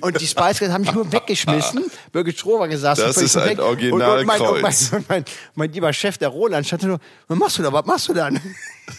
[0.00, 1.90] und die Spice Girls haben mich nur weggeschmissen.
[2.10, 3.02] Birgit Strohwer gesessen.
[3.02, 4.20] Das ist ein Originalkreuz.
[4.20, 5.24] Und, und, mein, und mein, mein,
[5.54, 8.40] mein, lieber Chef, der Roland, stand nur, was machst du da, was machst du dann?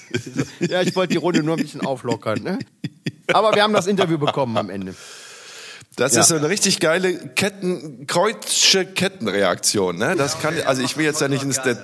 [0.59, 2.43] ja, ich wollte die Runde nur ein bisschen auflockern.
[2.43, 2.59] Ne?
[3.33, 4.93] Aber wir haben das Interview bekommen am Ende.
[5.95, 6.21] Das ja.
[6.21, 9.97] ist so eine richtig geile Ketten, kreutsche Kettenreaktion.
[9.97, 10.15] Ne?
[10.15, 11.75] Das kann, also ich will jetzt ja nicht ins De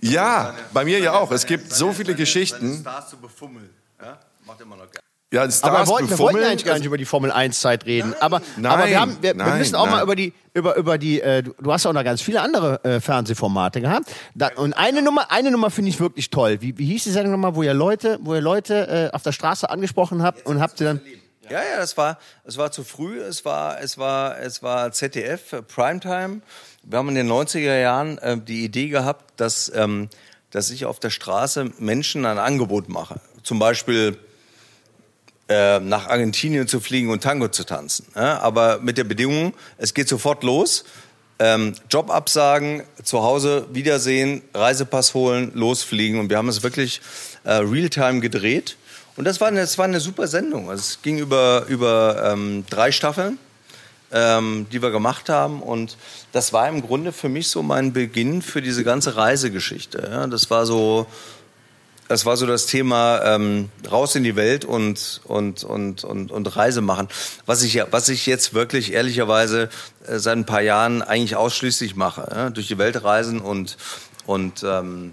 [0.00, 1.30] Ja, bei mir ja auch.
[1.32, 2.78] Es gibt so viele Geschichten.
[2.80, 3.70] Stars zu befummeln.
[4.00, 4.18] Ja?
[4.46, 5.08] Macht immer noch gerne.
[5.30, 7.84] Ja, Stars aber wir wollten, wir wollten eigentlich gar nicht über die Formel 1 Zeit
[7.84, 8.14] reden.
[8.18, 9.96] Aber, nein, aber wir, haben, wir, nein, wir müssen auch nein.
[9.96, 13.00] mal über die, über, über die, äh, du hast auch noch ganz viele andere äh,
[13.00, 14.10] Fernsehformate gehabt.
[14.34, 16.62] Da, und eine Nummer, eine Nummer finde ich wirklich toll.
[16.62, 19.32] Wie, wie hieß die Sendung nochmal, wo ihr Leute, wo ihr Leute äh, auf der
[19.32, 21.00] Straße angesprochen habt und habt ihr dann.
[21.50, 25.52] Ja, ja, es war, es war zu früh, es war, es war, es war ZDF,
[25.52, 26.40] äh, Primetime.
[26.90, 30.08] Wir haben in den 90er Jahren äh, die Idee gehabt, dass, ähm,
[30.50, 33.20] dass ich auf der Straße Menschen ein Angebot mache.
[33.42, 34.16] Zum Beispiel
[35.50, 38.06] äh, nach Argentinien zu fliegen und Tango zu tanzen.
[38.16, 38.38] Ja?
[38.38, 40.84] Aber mit der Bedingung, es geht sofort los.
[41.38, 46.18] Ähm, Job absagen, zu Hause wiedersehen, Reisepass holen, losfliegen.
[46.18, 47.02] Und wir haben es wirklich
[47.44, 48.78] äh, real-time gedreht.
[49.16, 50.70] Und das war eine, das war eine super Sendung.
[50.70, 53.38] Also es ging über, über ähm, drei Staffeln,
[54.12, 55.62] ähm, die wir gemacht haben.
[55.62, 55.96] Und
[56.32, 60.08] das war im Grunde für mich so mein Beginn für diese ganze Reisegeschichte.
[60.10, 60.26] Ja?
[60.26, 61.06] Das war so
[62.08, 66.56] das war so das Thema ähm, raus in die Welt und und und und und
[66.56, 67.08] Reise machen.
[67.44, 69.68] Was ich was ich jetzt wirklich ehrlicherweise
[70.06, 72.50] äh, seit ein paar Jahren eigentlich ausschließlich mache, ja?
[72.50, 73.76] durch die Welt reisen und
[74.24, 75.12] und ähm,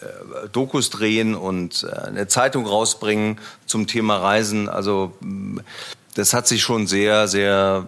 [0.00, 4.68] äh, Dokus drehen und äh, eine Zeitung rausbringen zum Thema Reisen.
[4.68, 5.14] Also
[6.16, 7.86] das hat sich schon sehr sehr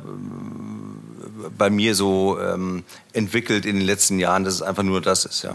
[1.57, 5.43] bei mir so ähm, entwickelt in den letzten Jahren, dass es einfach nur das ist,
[5.43, 5.55] ja.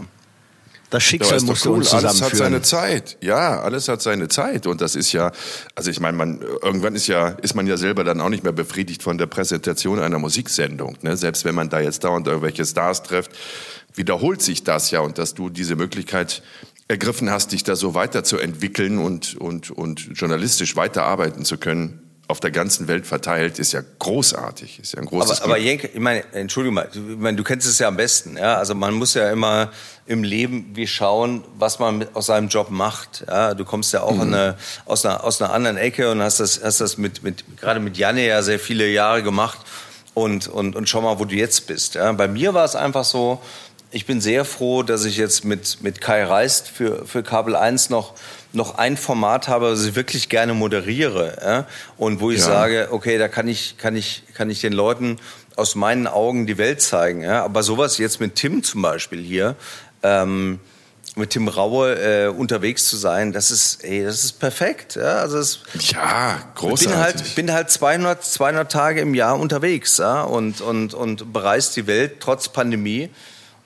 [0.90, 1.78] Das Schicksal muss cool.
[1.78, 3.16] uns Alles hat seine Zeit.
[3.20, 4.68] Ja, alles hat seine Zeit.
[4.68, 5.32] Und das ist ja,
[5.74, 8.52] also ich meine, man, irgendwann ist ja, ist man ja selber dann auch nicht mehr
[8.52, 10.96] befriedigt von der Präsentation einer Musiksendung.
[11.02, 11.16] Ne?
[11.16, 13.32] Selbst wenn man da jetzt dauernd irgendwelche Stars trifft,
[13.92, 15.00] wiederholt sich das ja.
[15.00, 16.42] Und dass du diese Möglichkeit
[16.86, 22.50] ergriffen hast, dich da so weiterzuentwickeln und, und, und journalistisch weiterarbeiten zu können, auf der
[22.50, 26.24] ganzen Welt verteilt, ist ja großartig, ist ja ein großes Aber, aber Jenke, ich meine,
[26.32, 28.56] Entschuldigung mal, ich meine, du kennst es ja am besten, ja.
[28.56, 29.70] Also man muss ja immer
[30.06, 33.24] im Leben wie schauen, was man mit, aus seinem Job macht.
[33.28, 34.22] Ja, du kommst ja auch mhm.
[34.22, 34.56] eine,
[34.86, 37.98] aus, einer, aus einer anderen Ecke und hast das, hast das mit, mit, gerade mit
[37.98, 39.58] Janne ja sehr viele Jahre gemacht.
[40.14, 41.96] Und, und, und schau mal, wo du jetzt bist.
[41.96, 42.12] Ja.
[42.12, 43.42] Bei mir war es einfach so,
[43.90, 47.90] ich bin sehr froh, dass ich jetzt mit, mit Kai Reist für, für Kabel 1
[47.90, 48.14] noch,
[48.54, 51.36] noch ein Format habe, das ich wirklich gerne moderiere.
[51.42, 51.66] Ja?
[51.96, 52.44] Und wo ich ja.
[52.44, 55.18] sage, okay, da kann ich, kann, ich, kann ich den Leuten
[55.56, 57.22] aus meinen Augen die Welt zeigen.
[57.22, 57.44] Ja?
[57.44, 59.56] Aber sowas jetzt mit Tim zum Beispiel hier,
[60.02, 60.60] ähm,
[61.16, 64.96] mit Tim Raue äh, unterwegs zu sein, das ist, ey, das ist perfekt.
[64.96, 66.82] Ja, also es, ja großartig.
[66.82, 71.32] Ich bin halt, bin halt 200, 200 Tage im Jahr unterwegs ja, und, und, und
[71.32, 73.10] bereist die Welt trotz Pandemie.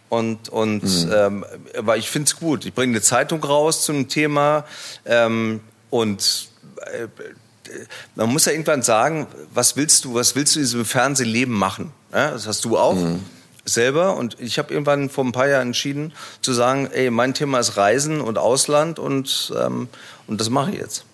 [0.09, 1.13] Und, und mhm.
[1.15, 1.45] ähm,
[1.77, 2.65] aber ich finde es gut.
[2.65, 4.65] Ich bringe eine Zeitung raus zu einem Thema
[5.05, 6.49] ähm, und
[6.93, 7.09] äh,
[8.15, 11.93] man muss ja irgendwann sagen, was willst du, was willst du in diesem Fernsehleben machen?
[12.13, 13.21] Ja, das hast du auch mhm.
[13.65, 14.17] selber.
[14.17, 17.77] Und ich habe irgendwann vor ein paar Jahren entschieden zu sagen, ey, mein Thema ist
[17.77, 19.89] Reisen und Ausland und, ähm,
[20.27, 21.05] und das mache ich jetzt.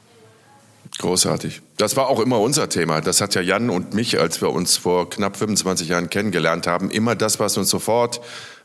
[0.99, 1.61] Großartig.
[1.77, 3.01] Das war auch immer unser Thema.
[3.01, 6.89] Das hat ja Jan und mich, als wir uns vor knapp 25 Jahren kennengelernt haben,
[6.91, 8.21] immer das, was uns sofort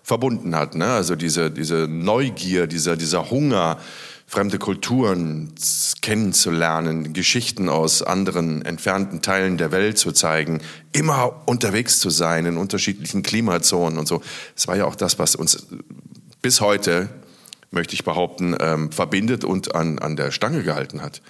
[0.09, 0.75] verbunden hat.
[0.75, 0.87] Ne?
[0.87, 3.77] Also diese, diese Neugier, dieser, dieser Hunger,
[4.25, 5.53] fremde Kulturen
[6.01, 12.57] kennenzulernen, Geschichten aus anderen entfernten Teilen der Welt zu zeigen, immer unterwegs zu sein in
[12.57, 14.21] unterschiedlichen Klimazonen und so.
[14.55, 15.67] Das war ja auch das, was uns
[16.41, 17.09] bis heute,
[17.71, 21.21] möchte ich behaupten, ähm, verbindet und an, an der Stange gehalten hat.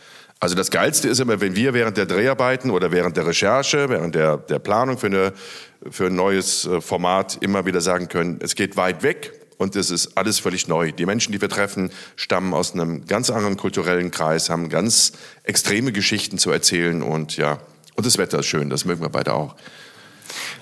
[0.42, 4.16] Also das Geilste ist immer, wenn wir während der Dreharbeiten oder während der Recherche, während
[4.16, 5.34] der, der Planung für, eine,
[5.90, 9.92] für ein neues äh, Format immer wieder sagen können, es geht weit weg und es
[9.92, 10.94] ist alles völlig neu.
[10.94, 15.12] Die Menschen, die wir treffen, stammen aus einem ganz anderen kulturellen Kreis, haben ganz
[15.44, 17.60] extreme Geschichten zu erzählen und ja,
[17.96, 19.56] und das Wetter ist schön, das mögen wir beide auch.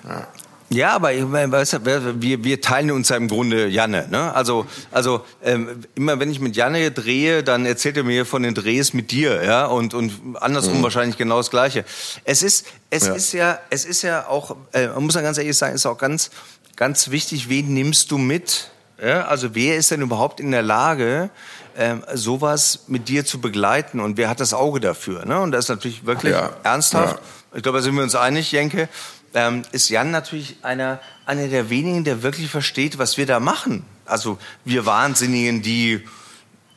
[0.02, 0.26] Ja.
[0.70, 4.06] Ja, aber ich meine, weißt du, wir, wir teilen uns ja im Grunde Janne.
[4.10, 4.34] Ne?
[4.34, 8.54] Also, also ähm, immer wenn ich mit Janne drehe, dann erzählt er mir von den
[8.54, 10.82] Drehs mit dir, ja, und und andersrum mhm.
[10.82, 11.86] wahrscheinlich genau das Gleiche.
[12.24, 13.14] Es ist, es ja.
[13.14, 15.98] ist ja, es ist ja auch, äh, man muss ja ganz ehrlich sagen, ist auch
[15.98, 16.30] ganz,
[16.76, 18.70] ganz wichtig, wen nimmst du mit?
[19.02, 19.26] Ja?
[19.26, 21.30] Also wer ist denn überhaupt in der Lage,
[21.78, 25.24] ähm, sowas mit dir zu begleiten und wer hat das Auge dafür?
[25.24, 25.40] Ne?
[25.40, 26.50] Und das ist natürlich wirklich ja.
[26.62, 27.16] ernsthaft.
[27.16, 27.56] Ja.
[27.56, 28.90] Ich glaube, da sind wir uns einig, Jenke
[29.34, 33.84] ähm, ist Jan natürlich einer, einer der wenigen, der wirklich versteht, was wir da machen.
[34.06, 36.02] Also wir Wahnsinnigen, die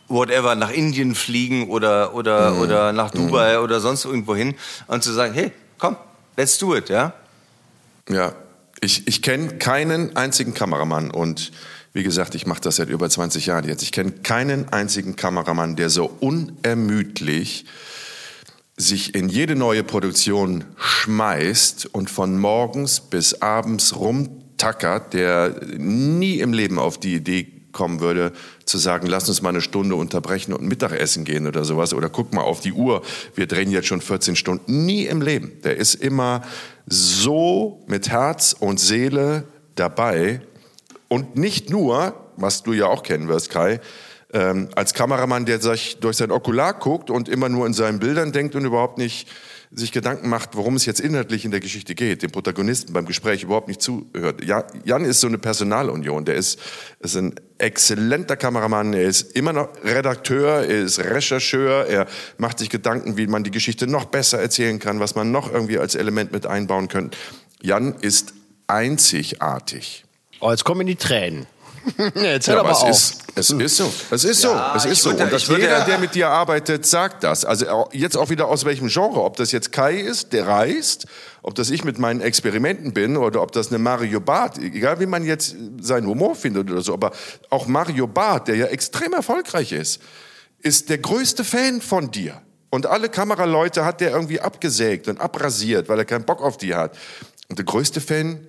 [0.08, 2.60] whatever, nach Indien fliegen oder, oder, Mhm.
[2.60, 4.56] oder nach Dubai oder sonst irgendwo hin
[4.88, 5.96] und zu sagen, hey, komm,
[6.36, 7.14] let's do it, ja?
[8.10, 8.34] Ja,
[8.82, 11.52] ich, ich kenne keinen einzigen Kameramann und
[11.94, 13.84] wie gesagt, ich mache das seit über 20 Jahren jetzt.
[13.84, 17.66] Ich kenne keinen einzigen Kameramann, der so unermüdlich
[18.82, 26.52] sich in jede neue Produktion schmeißt und von morgens bis abends rumtackert, der nie im
[26.52, 28.34] Leben auf die Idee kommen würde,
[28.66, 31.94] zu sagen, lass uns mal eine Stunde unterbrechen und Mittagessen gehen oder sowas.
[31.94, 33.02] Oder guck mal auf die Uhr,
[33.36, 34.86] wir drehen jetzt schon 14 Stunden.
[34.86, 35.54] Nie im Leben.
[35.64, 36.42] Der ist immer
[36.88, 40.42] so mit Herz und Seele dabei.
[41.08, 43.80] Und nicht nur, was du ja auch kennen wirst, Kai,
[44.34, 48.32] ähm, als Kameramann, der sich durch sein Okular guckt und immer nur in seinen Bildern
[48.32, 49.28] denkt und überhaupt nicht
[49.74, 53.44] sich Gedanken macht, worum es jetzt inhaltlich in der Geschichte geht, dem Protagonisten beim Gespräch
[53.44, 54.44] überhaupt nicht zuhört.
[54.44, 56.60] Ja, Jan ist so eine Personalunion, der ist,
[57.00, 62.08] ist ein exzellenter Kameramann, er ist immer noch Redakteur, er ist Rechercheur, er
[62.38, 65.78] macht sich Gedanken, wie man die Geschichte noch besser erzählen kann, was man noch irgendwie
[65.78, 67.18] als Element mit einbauen könnte.
[67.62, 68.34] Jan ist
[68.68, 70.04] einzigartig.
[70.42, 71.48] Oh, jetzt kommen die Tränen.
[72.16, 72.90] Jetzt Ja, hör aber aber es auf.
[72.90, 73.94] ist, es ist so.
[74.12, 74.78] Es ist Ja, so.
[74.78, 75.10] Es ist so.
[75.12, 77.46] würde- Und dass ich würde- jeder, der mit dir arbeitet, sagt das.
[77.46, 79.22] Also jetzt auch wieder aus welchem Genre.
[79.24, 81.06] Ob das jetzt Kai ist, der reist,
[81.42, 85.06] ob das ich mit meinen Experimenten bin oder ob das eine Mario Barth, egal wie
[85.06, 86.94] man jetzt seinen Humor findet oder so.
[86.94, 87.12] Aber
[87.50, 90.02] auch Mario Barth, der ja extrem erfolgreich ist,
[90.60, 92.42] ist der größte Fan von dir.
[92.70, 96.74] Und alle Kameraleute hat der irgendwie abgesägt und abrasiert, weil er keinen Bock auf die
[96.76, 96.96] hat.
[97.50, 98.46] Und der größte Fan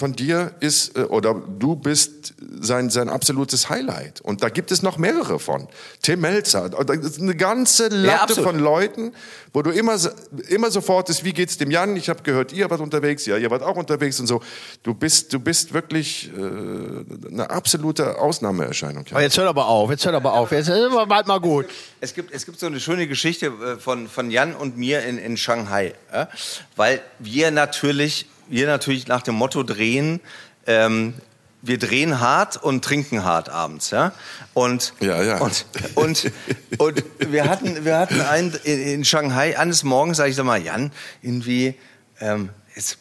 [0.00, 4.20] von dir ist, äh, oder du bist sein, sein absolutes Highlight.
[4.20, 5.68] Und da gibt es noch mehrere von.
[6.02, 8.50] Tim Melzer, eine ganze Latte absolut.
[8.50, 9.12] von Leuten,
[9.52, 10.10] wo du immer, so-
[10.48, 11.94] immer sofort ist, wie geht's dem Jan?
[11.96, 14.40] Ich habe gehört, ihr wart unterwegs, ja, ihr wart auch unterwegs und so.
[14.82, 19.04] Du bist, du bist wirklich äh, eine absolute Ausnahmeerscheinung.
[19.14, 20.50] Oh, jetzt hört aber auf, jetzt hört aber auf.
[20.50, 21.66] Jetzt ist aber bald mal gut.
[22.00, 25.18] Es gibt, es gibt so eine schöne Geschichte äh, von, von Jan und mir in,
[25.18, 26.28] in Shanghai, ja?
[26.76, 30.20] weil wir natürlich, wir natürlich nach dem Motto drehen,
[30.66, 31.14] ähm,
[31.62, 34.12] wir drehen hart und trinken hart abends, ja.
[34.54, 35.38] Und, Ja, ja.
[35.38, 36.32] und, und,
[36.78, 40.90] und wir hatten, wir hatten einen in, Shanghai eines Morgens, sage ich sag mal, Jan,
[41.22, 41.74] irgendwie,
[42.20, 42.98] ähm, jetzt,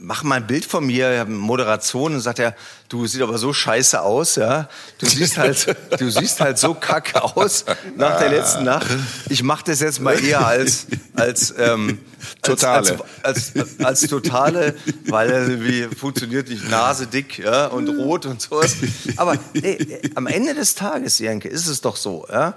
[0.00, 2.56] mach mal ein Bild von mir, Moderation, und sagt er,
[2.92, 4.68] du siehst aber so scheiße aus, ja.
[4.98, 7.64] Du siehst halt, du siehst halt so kacke aus
[7.96, 8.86] nach der letzten Nacht.
[9.30, 12.00] Ich mache das jetzt mal eher als, als, ähm,
[12.42, 12.98] Totale.
[13.22, 14.76] Als, als, als, als totale,
[15.08, 18.76] weil wie funktioniert nicht Nase dick, ja, und rot und sowas.
[19.16, 22.54] Aber ey, am Ende des Tages, Janke, ist es doch so, ja.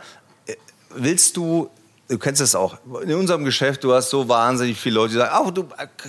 [0.94, 1.70] Willst du
[2.08, 2.78] Du kennst das auch.
[3.04, 5.68] In unserem Geschäft, du hast so wahnsinnig viele Leute, die sagen, oh, du,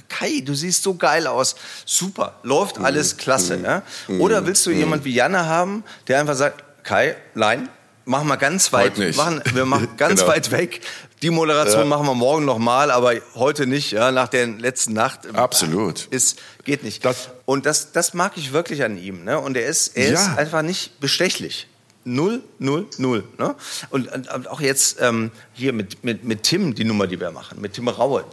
[0.08, 1.56] Kai, du siehst so geil aus.
[1.86, 3.58] Super, läuft alles klasse.
[3.62, 3.82] Ja?
[4.18, 7.70] Oder willst du jemand wie Janne haben, der einfach sagt, Kai, nein,
[8.04, 10.32] mach mal ganz weit, machen, wir machen ganz Genau.
[10.32, 10.82] weit weg.
[11.22, 15.34] Die Moderation machen wir morgen nochmal, aber heute nicht, ja, nach der letzten Nacht.
[15.34, 16.04] Absolut.
[16.10, 17.06] Ist, geht nicht.
[17.06, 19.24] Das- und das, das mag ich wirklich an ihm.
[19.24, 19.40] Ne?
[19.40, 20.20] Und er ist, er Ja.
[20.20, 21.68] ist einfach nicht bestechlich.
[22.08, 23.24] Null, null, null.
[23.36, 23.56] Ne?
[23.90, 27.60] Und, und, auch jetzt ähm, hier mit, mit, mit Tim, die Nummer, die wir machen,
[27.60, 28.24] mit Tim Raue.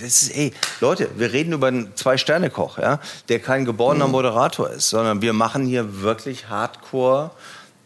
[0.00, 4.12] Das ist, ey, Leute, wir reden über einen Zwei-Sterne-Koch, ja, der kein geborener Mhm.
[4.12, 7.30] Moderator ist, sondern wir machen hier wirklich Hardcore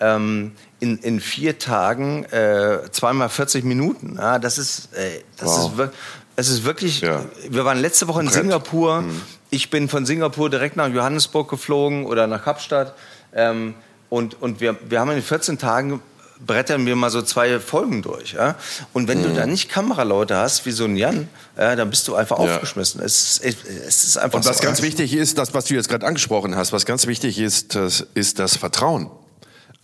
[0.00, 4.16] ähm, in, in vier Tagen äh, zweimal 40 Minuten.
[4.16, 5.70] Ja, das ist, ey, das Wow.
[5.72, 5.98] ist wirklich.
[6.36, 7.24] Es ist wirklich, Ja.
[7.48, 8.34] wir waren letzte Woche in Brett.
[8.40, 9.02] Singapur.
[9.02, 9.20] Mhm.
[9.50, 12.94] Ich bin von Singapur direkt nach Johannesburg geflogen oder nach Kapstadt.
[13.34, 13.74] Ähm,
[14.14, 16.00] und und wir, wir haben in 14 Tagen
[16.44, 18.32] brettern wir mal so zwei Folgen durch.
[18.32, 18.56] Ja?
[18.92, 19.36] Und wenn du Mhm.
[19.36, 22.56] da nicht Kameraleute hast, wie so ein Jan, ja, dann bist du einfach Ja.
[22.56, 23.00] aufgeschmissen.
[23.00, 24.64] Es ist, es ist einfach Und was so.
[24.64, 28.04] ganz wichtig ist, das, was du jetzt gerade angesprochen hast, was ganz wichtig ist, das
[28.14, 29.10] ist das Vertrauen.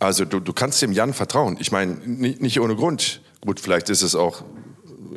[0.01, 1.57] Also du, du kannst dem Jan vertrauen.
[1.61, 3.20] Ich meine, nicht, nicht ohne Grund.
[3.43, 4.43] Gut, vielleicht ist es auch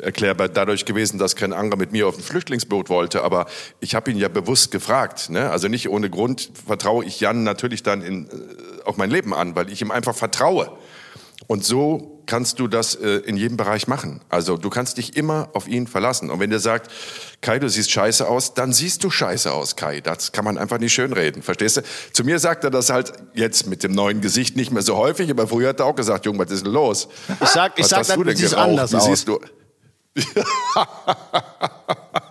[0.01, 3.45] erklärbar dadurch gewesen, dass kein Anger mit mir auf ein Flüchtlingsboot wollte, aber
[3.79, 5.29] ich habe ihn ja bewusst gefragt.
[5.29, 5.49] Ne?
[5.49, 8.27] Also nicht ohne Grund vertraue ich Jan natürlich dann in,
[8.85, 10.71] auf mein Leben an, weil ich ihm einfach vertraue.
[11.47, 14.21] Und so kannst du das äh, in jedem Bereich machen.
[14.29, 16.29] Also du kannst dich immer auf ihn verlassen.
[16.29, 16.89] Und wenn der sagt,
[17.41, 19.99] Kai, du siehst scheiße aus, dann siehst du scheiße aus, Kai.
[19.99, 21.41] Das kann man einfach nicht schönreden.
[21.43, 21.81] Verstehst du?
[22.13, 25.29] Zu mir sagt er das halt jetzt mit dem neuen Gesicht nicht mehr so häufig,
[25.29, 27.09] aber früher hat er auch gesagt, Junge, was ist denn los?
[27.41, 28.57] Ich sag, ich Was sag, hast du dann denn geraucht?
[28.69, 29.05] anders Wie aus.
[29.05, 29.39] siehst du?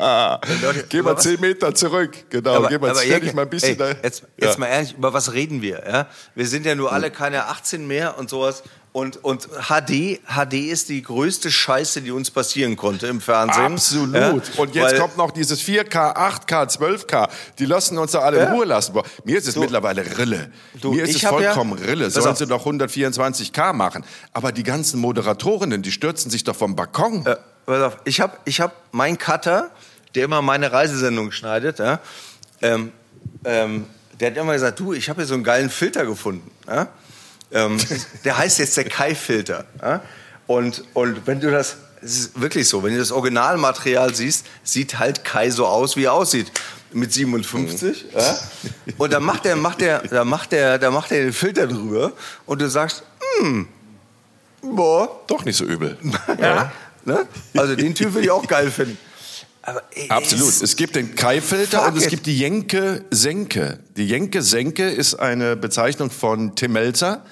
[0.88, 2.12] Geh mal zehn Meter zurück.
[2.30, 3.88] Genau, geh mal, stell Janke, dich mal ein bisschen ey, da.
[4.02, 4.46] jetzt, Ja.
[4.48, 5.82] jetzt mal ehrlich, über was reden wir?
[5.86, 6.06] Ja?
[6.34, 8.62] Wir sind ja nur alle keine 18 mehr und sowas.
[8.92, 13.74] Und, und HD, HD ist die größte Scheiße, die uns passieren konnte im Fernsehen.
[13.74, 14.14] Absolut.
[14.16, 17.28] Ja, und jetzt kommt noch dieses 4K, 8K, 12K.
[17.60, 18.52] Die lassen uns da alle in Ja.
[18.52, 18.92] Ruhe lassen.
[19.24, 20.50] Mir ist es Du- mittlerweile Rille.
[20.80, 22.10] Du, Mir ist es hab ja- vollkommen Rille.
[22.10, 24.04] Sollen sie doch 124K machen.
[24.32, 27.24] Aber die ganzen Moderatorinnen, die stürzen sich doch vom Balkon.
[27.26, 27.36] Äh,
[27.66, 29.70] pass auf, ich habe ich hab meinen Cutter,
[30.14, 32.00] der immer meine Reisesendung schneidet, ja,
[32.62, 32.92] ähm,
[33.44, 33.86] ähm,
[34.18, 36.50] der hat immer gesagt, du, ich habe hier so einen geilen Filter gefunden.
[36.66, 36.88] Ja?
[37.52, 37.78] Ähm,
[38.24, 39.64] der heißt jetzt der Kai-Filter.
[39.80, 40.02] Ja?
[40.46, 44.98] Und, und wenn du das, es ist wirklich so, wenn du das Originalmaterial siehst, sieht
[44.98, 46.52] halt Kai so aus, wie er aussieht.
[46.92, 48.06] Mit 57.
[48.12, 48.38] Ja?
[48.98, 52.12] Und dann macht er, macht er, da macht er, da macht er den Filter drüber
[52.46, 53.04] und du sagst,
[53.38, 53.68] hm,
[54.60, 55.96] boah, Doch nicht so übel.
[56.40, 56.72] ja.
[57.04, 57.26] Ne?
[57.56, 58.98] Also den Typ würde ich auch geil finden.
[60.08, 60.62] Absolut.
[60.62, 63.80] es- gibt den Kai-Filter und es gibt die Jenke-Senke.
[63.96, 67.24] Die Jenke-Senke ist eine Bezeichnung von Tim Melzer.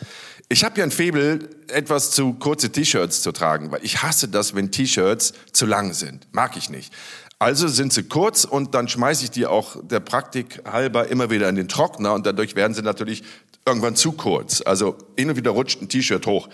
[0.48, 4.54] Ich habe ja ein Faible, etwas zu kurze T-Shirts zu tragen, weil ich hasse das,
[4.54, 6.26] wenn T-Shirts zu lang sind.
[6.32, 6.92] Mag ich nicht.
[7.38, 11.48] Also sind sie kurz und dann schmeiße ich die auch der Praktik halber immer wieder
[11.48, 13.22] in den Trockner und dadurch werden sie natürlich
[13.64, 14.62] irgendwann zu kurz.
[14.64, 16.48] Also hin und wieder rutscht ein T-Shirt hoch.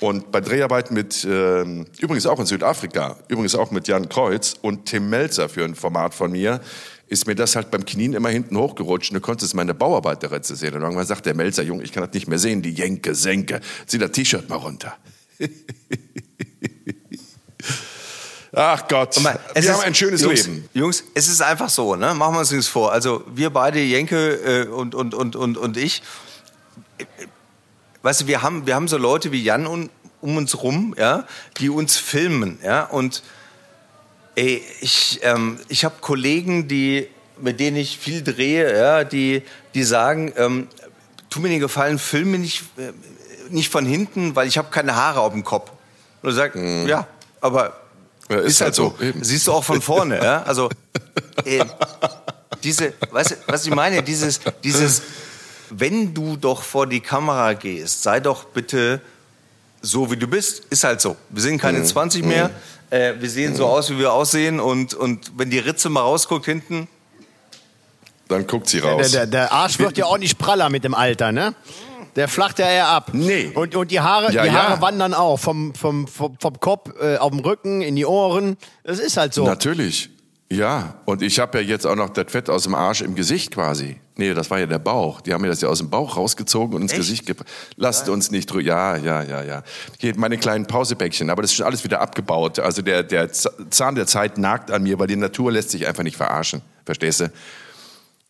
[0.00, 4.84] Und bei Dreharbeiten mit, ähm, übrigens auch in Südafrika, übrigens auch mit Jan Kreuz und
[4.86, 6.60] Tim Melzer für ein Format von mir,
[7.08, 9.10] ist mir das halt beim Knien immer hinten hochgerutscht.
[9.10, 10.74] Und du konntest meine Bauarbeiterritze sehen.
[10.74, 13.60] Und irgendwann sagt der Melzer, Junge, ich kann das nicht mehr sehen, die Jenke, Senke.
[13.86, 14.94] Zieh das T-Shirt mal runter.
[18.52, 20.68] Ach Gott, mal, es wir ist- haben ein schönes Jungs, Leben.
[20.72, 22.14] Jungs, es ist einfach so, ne?
[22.14, 22.90] Machen wir uns nichts vor.
[22.92, 24.34] Also wir beide, Jenke
[24.64, 26.02] äh, und, und, und, und, und ich,
[26.98, 27.04] äh,
[28.02, 29.90] weißt du, wir haben, wir haben so Leute wie Jan un,
[30.20, 31.24] um uns rum, ja,
[31.58, 33.22] die uns filmen, ja, und
[34.34, 37.08] ey, ich, ähm, ich habe Kollegen, die,
[37.40, 39.42] mit denen ich viel drehe, ja, die,
[39.74, 40.68] die sagen, ähm,
[41.30, 42.92] tu mir den Gefallen, film mir nicht, äh,
[43.50, 45.70] nicht von hinten, weil ich habe keine Haare auf dem Kopf.
[46.22, 47.06] Und er sagt, ja,
[47.40, 47.76] aber
[48.28, 48.94] Ja, ist, halt so.
[49.00, 49.22] eben.
[49.22, 50.42] Siehst du auch von vorne, ja?
[50.42, 50.68] Also
[51.44, 51.64] äh,
[52.62, 54.02] diese, weißt du, was ich meine?
[54.02, 55.02] Dieses, dieses,
[55.70, 59.00] wenn du doch vor die Kamera gehst, sei doch bitte
[59.82, 60.64] so, wie du bist.
[60.70, 61.16] Ist halt so.
[61.30, 62.50] Wir sind keine 20 mehr.
[62.90, 64.58] Äh, wir sehen so aus, wie wir aussehen.
[64.60, 66.88] Und, und wenn die Ritze mal rausguckt hinten,
[68.28, 69.10] Dann guckt sie Der, raus.
[69.12, 71.54] der, der Arsch wird ja auch nicht praller mit dem Alter, ne?
[72.16, 73.10] Der flacht ja eher ab.
[73.12, 73.52] Nee.
[73.54, 74.80] Und, und die Haare, Ja, die Haare ja.
[74.80, 78.56] wandern auch vom, vom, vom, vom Kopf äh, auf den Rücken, in die Ohren.
[78.84, 79.44] Das ist halt so.
[79.44, 80.10] Natürlich.
[80.50, 83.52] Ja, und ich habe ja jetzt auch noch das Fett aus dem Arsch im Gesicht
[83.52, 84.00] quasi.
[84.18, 85.20] Nee, das war ja der Bauch.
[85.20, 87.00] Die haben mir das ja aus dem Bauch rausgezogen und ins Echt?
[87.02, 87.50] Gesicht gepackt.
[87.76, 88.62] Lasst uns nicht drüber.
[88.62, 89.62] Ja, ja, ja, ja.
[89.98, 92.58] Geht meine kleinen Pausebäckchen, aber das ist schon alles wieder abgebaut.
[92.58, 96.02] Also der, der Zahn der Zeit nagt an mir, weil die Natur lässt sich einfach
[96.02, 96.62] nicht verarschen.
[96.86, 97.30] Verstehst du?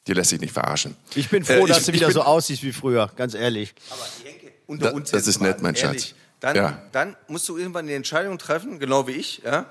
[0.08, 0.96] Die lässt sich nicht verarschen.
[1.14, 3.72] Ich bin froh, Äh, dass ich- du wieder bin- so aussiehst wie früher, ganz ehrlich.
[3.90, 6.02] aber Jenke, unter Da- uns das ist nett, mein ehrlich.
[6.08, 6.14] Schatz.
[6.40, 6.82] Dann, Ja.
[6.92, 9.66] dann musst du irgendwann die Entscheidung treffen, genau wie ich, ja.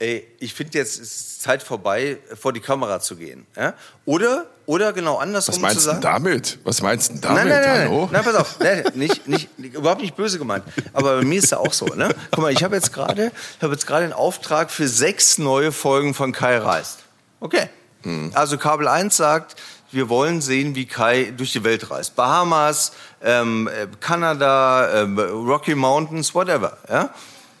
[0.00, 3.46] Ey, ich finde jetzt ist Zeit vorbei, vor die Kamera zu gehen.
[3.56, 3.74] Ja?
[4.04, 6.00] Oder, oder genau andersrum Was zu meinst du sagen.
[6.00, 6.58] damit?
[6.62, 7.38] Was meinst du denn damit?
[7.38, 8.08] Nein, nein, nein, Hallo?
[8.12, 10.62] nein, pass auf, nein, nicht, nicht, überhaupt nicht böse gemeint.
[10.92, 12.14] Aber bei mir ist ja auch so, ne?
[12.30, 16.14] Guck mal, ich habe jetzt gerade, habe jetzt gerade einen Auftrag für sechs neue Folgen
[16.14, 17.00] von Kai reist.
[17.40, 17.68] Okay.
[18.02, 18.30] Hm.
[18.34, 19.56] Also Kabel 1 sagt,
[19.90, 22.14] wir wollen sehen, wie Kai durch die Welt reist.
[22.14, 22.92] Bahamas,
[23.22, 26.76] ähm, äh, Kanada, ähm, Rocky Mountains, whatever.
[26.88, 27.12] Ja?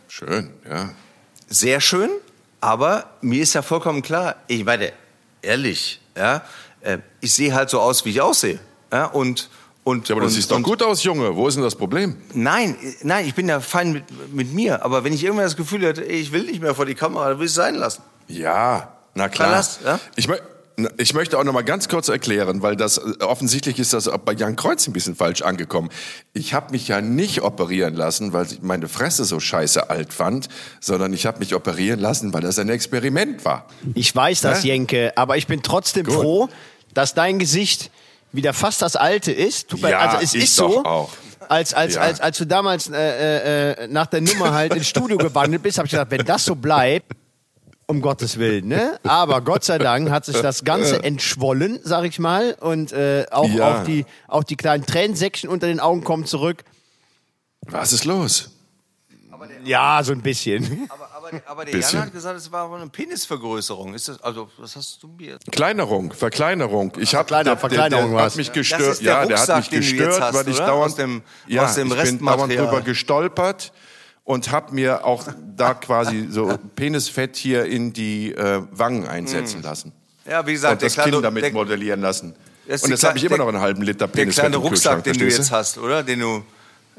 [0.08, 0.90] Schön, ja.
[1.48, 2.10] Sehr schön,
[2.60, 4.92] aber mir ist ja vollkommen klar, ich meine,
[5.42, 6.42] ehrlich, ja,
[6.80, 8.58] äh, ich sehe halt so aus, wie ich aussehe.
[8.92, 9.06] Ja?
[9.06, 9.50] Und,
[9.84, 11.34] und, Ja, aber das und, sieht doch gut aus, Junge.
[11.34, 12.16] Wo ist denn das Problem?
[12.34, 14.84] Nein, äh, nein, ich bin ja fein mit, mit mir.
[14.84, 17.30] Aber wenn ich irgendwann das Gefühl hätte, ey, ich will nicht mehr vor die Kamera,
[17.30, 18.02] dann will ich es sein lassen.
[18.26, 19.48] Ja, na klar.
[19.48, 20.00] Verlass, ja?
[20.16, 20.36] Ich, na,
[20.98, 24.32] ich möchte auch noch mal ganz kurz erklären, weil das äh, offensichtlich ist das bei
[24.32, 25.88] Jan Kreuz ein bisschen falsch angekommen.
[26.32, 30.48] Ich habe mich ja nicht operieren lassen, weil ich meine Fresse so scheiße alt fand,
[30.80, 33.66] sondern ich habe mich operieren lassen, weil das ein Experiment war.
[33.94, 34.68] Ich weiß das, Hä?
[34.68, 36.14] Jenke, aber ich bin trotzdem Gut.
[36.14, 36.48] froh,
[36.94, 37.90] dass dein Gesicht
[38.32, 39.68] wieder fast das alte ist.
[39.68, 41.10] Tut mir, Ja, also es ist so, auch.
[41.48, 42.02] als als Ja.
[42.02, 45.86] als als du damals äh, äh, nach der Nummer halt ins Studio gewandelt bist, habe
[45.86, 47.12] ich gedacht, wenn das so bleibt,
[47.90, 49.00] um Gottes Willen, ne?
[49.02, 53.48] Aber Gott sei Dank hat sich das Ganze entschwollen, sag ich mal, und äh, auch
[53.48, 53.80] Ja.
[53.80, 56.64] auch die auch die kleinen Tränensäckchen unter den Augen kommen zurück.
[57.62, 58.50] Was ist los?
[59.64, 60.88] Ja, so ein bisschen.
[60.88, 61.98] Aber, aber, aber der Bisschen.
[61.98, 63.94] Jan hat gesagt, es war aber eine Penisvergrößerung.
[63.94, 65.38] Ist das, also, was hast du mir?
[65.50, 66.92] Kleinerung, Verkleinerung.
[66.98, 68.36] Ich hab, Verkleiner- der, der, Verkleinerung der hat war's.
[68.36, 69.00] mich gestört.
[69.00, 70.66] der ja, der hat Rucksack, mich gestört, hast, weil ich oder?
[70.66, 73.72] dauernd Aus dem- ja, aus dem ich bin dauernd drüber gestolpert
[74.28, 75.24] und habe mir auch
[75.56, 79.92] da quasi so Penisfett hier in die äh, Wangen einsetzen lassen.
[80.28, 82.34] Ja, wie gesagt, und der das kleine, Kind damit der, modellieren lassen.
[82.66, 84.62] Das Und jetzt habe ich immer noch der- einen halben Liter der Penisfett kleine im
[84.62, 86.02] Rucksack, den du jetzt hast, oder?
[86.02, 86.42] Den du,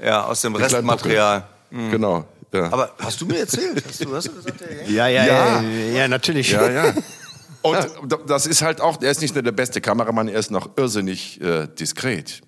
[0.04, 1.44] Ja, aus dem Restmaterial.
[1.70, 1.92] Buckel.
[1.92, 2.26] Genau.
[2.52, 2.64] Ja.
[2.74, 3.84] Aber hast du mir erzählt?
[3.88, 5.26] Hast du, hast du gesagt, der ja, Ja.
[5.26, 6.50] ja, ja, natürlich.
[6.52, 6.94] Ja, ja.
[7.62, 7.78] Und
[8.26, 11.40] das ist halt auch, er ist nicht nur der beste Kameramann, er ist noch irrsinnig
[11.42, 12.42] äh, diskret.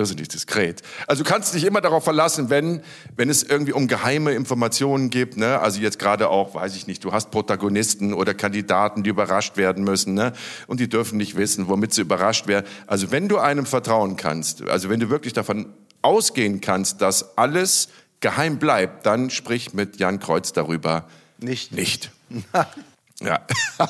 [0.00, 0.80] Irrsinnig diskret.
[1.06, 2.80] Also du kannst dich immer darauf verlassen, wenn,
[3.16, 5.60] wenn es irgendwie um geheime Informationen geht, ne?
[5.60, 9.84] also jetzt gerade auch, weiß ich nicht, du hast Protagonisten oder Kandidaten, die überrascht werden
[9.84, 10.32] müssen ne?
[10.68, 12.64] und die dürfen nicht wissen, womit sie überrascht werden.
[12.86, 15.66] Also wenn du einem vertrauen kannst, also wenn du wirklich davon
[16.00, 17.90] ausgehen kannst, dass alles
[18.20, 21.72] geheim bleibt, dann sprich mit Jan Kreuz darüber Nicht.
[21.72, 22.10] nicht.
[23.20, 23.40] Ja.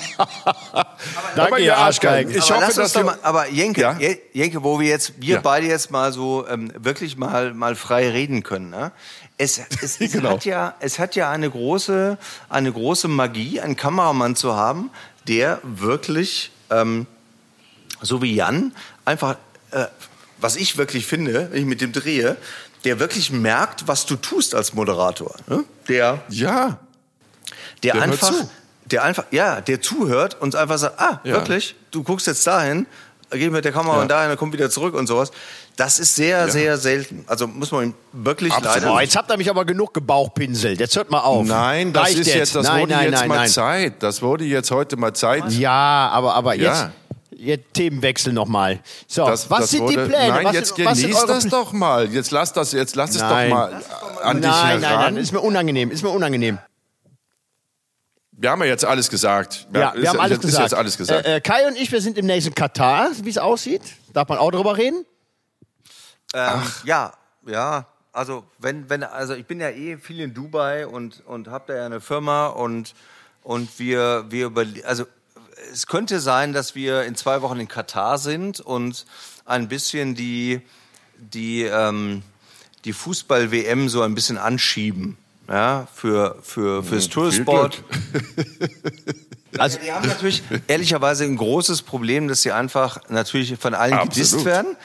[1.36, 2.32] Danke, ihr Arschgeigen.
[2.34, 3.96] Ich aber hoffe, lass uns dass doch wir, mal, aber Jenke, Ja?
[3.98, 5.40] Je- Jenke, wo wir jetzt, wir Ja.
[5.40, 8.70] beide jetzt mal so ähm, wirklich mal mal frei reden können.
[8.70, 8.90] Ne?
[9.38, 10.30] Es, es, es, Genau.
[10.30, 12.18] hat ja, es hat ja eine große,
[12.48, 14.90] eine große Magie, einen Kameramann zu haben,
[15.28, 17.06] der wirklich, ähm,
[18.02, 18.72] so wie Jan,
[19.04, 19.36] einfach,
[19.70, 19.86] äh,
[20.38, 22.36] was ich wirklich finde, wenn ich mit dem drehe,
[22.84, 25.36] der wirklich merkt, was du tust als Moderator.
[25.46, 25.64] Ne?
[25.88, 26.78] Der ja,
[27.82, 28.50] der, Der hört einfach, zu.
[28.90, 31.34] Der einfach, ja, der zuhört und einfach sagt, ah, Ja.
[31.34, 32.86] wirklich, du guckst jetzt dahin,
[33.30, 34.02] geh mit der Kamera Ja.
[34.02, 35.30] und dahin, dann kommt wieder zurück und sowas.
[35.76, 37.24] Das ist sehr, sehr selten.
[37.26, 38.82] Also muss man ihm wirklich Absolut.
[38.82, 39.00] leider.
[39.02, 40.78] Jetzt habt ihr mich aber genug gebauchpinselt.
[40.78, 41.46] Jetzt hört mal auf.
[41.46, 43.48] nein, das Reicht ist jetzt, das nein, wurde nein, jetzt nein, mal nein.
[43.48, 44.02] Zeit.
[44.02, 45.50] Das wurde jetzt heute mal Zeit.
[45.52, 46.92] Ja, aber, aber jetzt, Ja.
[47.30, 48.80] jetzt Themenwechsel nochmal.
[49.06, 50.28] So, Das, was das sind wurde, die Pläne?
[50.32, 52.08] Nein, was jetzt sind, genieß das doch mal.
[52.12, 53.48] Jetzt lass das, jetzt lass es Nein.
[53.48, 53.82] doch mal
[54.22, 55.14] an dich Nein, nein, heran.
[55.14, 56.58] nein, ist mir unangenehm, ist mir unangenehm.
[58.40, 59.68] Wir haben ja jetzt alles gesagt.
[59.74, 60.62] Ja, ist wir haben alles ist gesagt.
[60.62, 61.26] jetzt alles gesagt.
[61.26, 63.82] Äh, äh, Kai und ich, wir sind im nächsten Katar, wie es aussieht.
[64.14, 65.04] Darf man auch drüber reden?
[66.32, 67.12] Ähm, ja,
[67.46, 67.86] ja.
[68.12, 71.76] Also wenn, wenn, also ich bin ja eh viel in Dubai und und habe da
[71.80, 72.94] ja eine Firma und
[73.42, 75.04] und wir wir über, also
[75.70, 79.04] es könnte sein, dass wir in zwei Wochen in Katar sind und
[79.44, 80.62] ein bisschen die
[81.18, 82.22] die ähm,
[82.86, 85.18] die Fußball WM so ein bisschen anschieben.
[85.50, 87.82] Ja, für, für, fürs Viel Toursport.
[89.58, 94.14] Also die haben natürlich ehrlicherweise ein großes Problem, dass sie einfach natürlich von allen Absolut.
[94.14, 94.76] gedisst werden.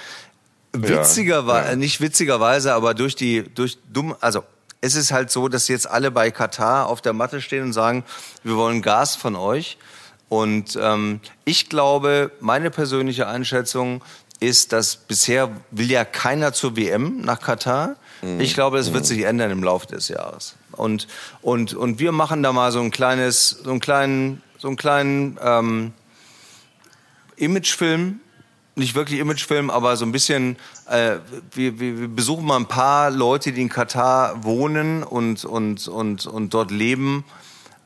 [0.74, 1.76] Witzigerweise, ja.
[1.76, 4.44] nicht witzigerweise, aber durch die, durch dumm, also
[4.82, 8.04] es ist halt so, dass jetzt alle bei Katar auf der Matte stehen und sagen,
[8.44, 9.78] wir wollen Gas von euch.
[10.30, 14.04] Und ähm, ich glaube, meine persönliche Einschätzung
[14.40, 17.96] ist, dass bisher will ja keiner zur WM nach Katar.
[18.40, 20.56] Ich glaube, das wird sich ändern im Laufe des Jahres.
[20.72, 21.08] Und,
[21.42, 25.38] und, und wir machen da mal so ein kleines, so einen kleinen, so einen kleinen
[25.42, 25.94] ähm,
[27.36, 28.20] Imagefilm,
[28.76, 30.58] nicht wirklich Imagefilm, aber so ein bisschen,
[30.90, 31.18] äh,
[31.54, 36.26] wir, wir, wir besuchen mal ein paar Leute, die in Katar wohnen und, und, und,
[36.26, 37.26] und dort leben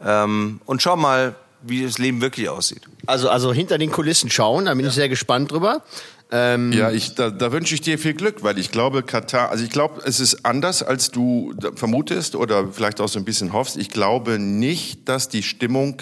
[0.04, 2.84] ähm, und schauen mal, wie das Leben wirklich aussieht.
[3.06, 5.84] Also, also hinter den Kulissen schauen, da bin ich sehr gespannt drüber.
[6.32, 9.64] Ähm, Ja, ich, da, da wünsche ich dir viel Glück, weil ich glaube, Katar, also
[9.64, 13.78] ich glaube, es ist anders, als du vermutest oder vielleicht auch so ein bisschen hoffst.
[13.78, 16.02] Ich glaube nicht, dass die Stimmung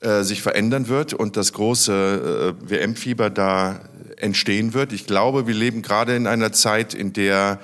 [0.00, 3.80] äh, sich verändern wird und das große äh, WM-Fieber da
[4.16, 4.92] entstehen wird.
[4.92, 7.60] Ich glaube, wir leben gerade in einer Zeit, in der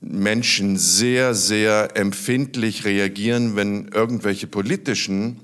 [0.00, 5.40] Menschen sehr, sehr empfindlich reagieren, wenn irgendwelche politischen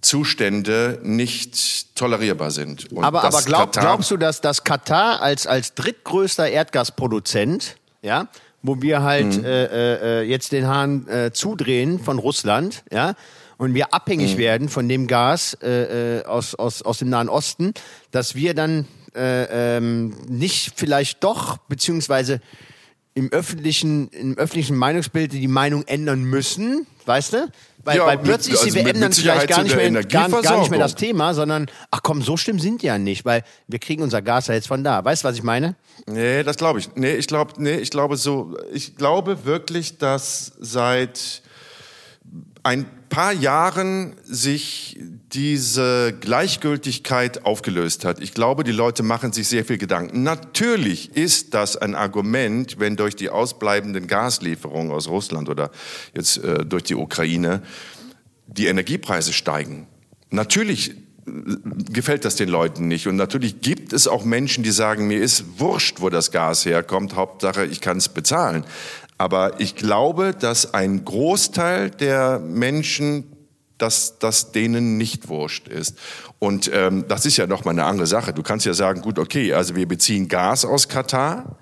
[0.00, 2.92] Zustände nicht tolerierbar sind.
[2.92, 8.28] Und aber aber glaub, Katar- glaubst du, dass das Katar als, als drittgrößter Erdgasproduzent, ja,
[8.62, 9.44] wo wir halt Mhm.
[9.44, 13.14] äh, äh, jetzt den Hahn äh, zudrehen von Russland, ja,
[13.56, 14.38] und wir abhängig Mhm.
[14.38, 17.74] werden von dem Gas äh, äh, aus, aus, aus dem Nahen Osten,
[18.12, 18.86] dass wir dann
[19.16, 22.40] äh, ähm, nicht vielleicht doch, beziehungsweise
[23.14, 27.48] im öffentlichen, im öffentlichen Meinungsbild die Meinung ändern müssen, weißt du?
[27.88, 30.28] Weil, Ja, weil plötzlich ist die also mit- WM dann vielleicht gar nicht, mehr, gar,
[30.28, 33.44] gar nicht mehr das Thema, sondern ach komm, so schlimm sind die ja nicht, weil
[33.66, 35.02] wir kriegen unser Gas ja jetzt von da.
[35.02, 35.74] Weißt du, was ich meine?
[36.06, 36.90] Nee, das glaube ich.
[36.96, 41.40] Nee, ich glaube, nee, ich glaube so, ich glaube wirklich, dass seit
[42.62, 44.98] ein paar Jahren sich
[45.32, 48.20] diese Gleichgültigkeit aufgelöst hat.
[48.20, 50.22] Ich glaube, die Leute machen sich sehr viel Gedanken.
[50.22, 55.70] Natürlich ist das ein Argument, wenn durch die ausbleibenden Gaslieferungen aus Russland oder
[56.14, 57.62] jetzt äh, durch die Ukraine
[58.46, 59.86] die Energiepreise steigen.
[60.30, 60.94] Natürlich äh,
[61.90, 63.06] gefällt das den Leuten nicht.
[63.06, 67.14] Und natürlich gibt es auch Menschen, die sagen, mir ist wurscht, wo das Gas herkommt,
[67.14, 68.64] Hauptsache, ich kann es bezahlen.
[69.18, 73.24] Aber ich glaube, dass ein Großteil der Menschen,
[73.76, 75.98] dass das denen nicht wurscht ist.
[76.38, 78.32] Und ähm, das ist ja noch mal eine andere Sache.
[78.32, 81.56] Du kannst ja sagen, gut, okay, also wir beziehen Gas aus Katar,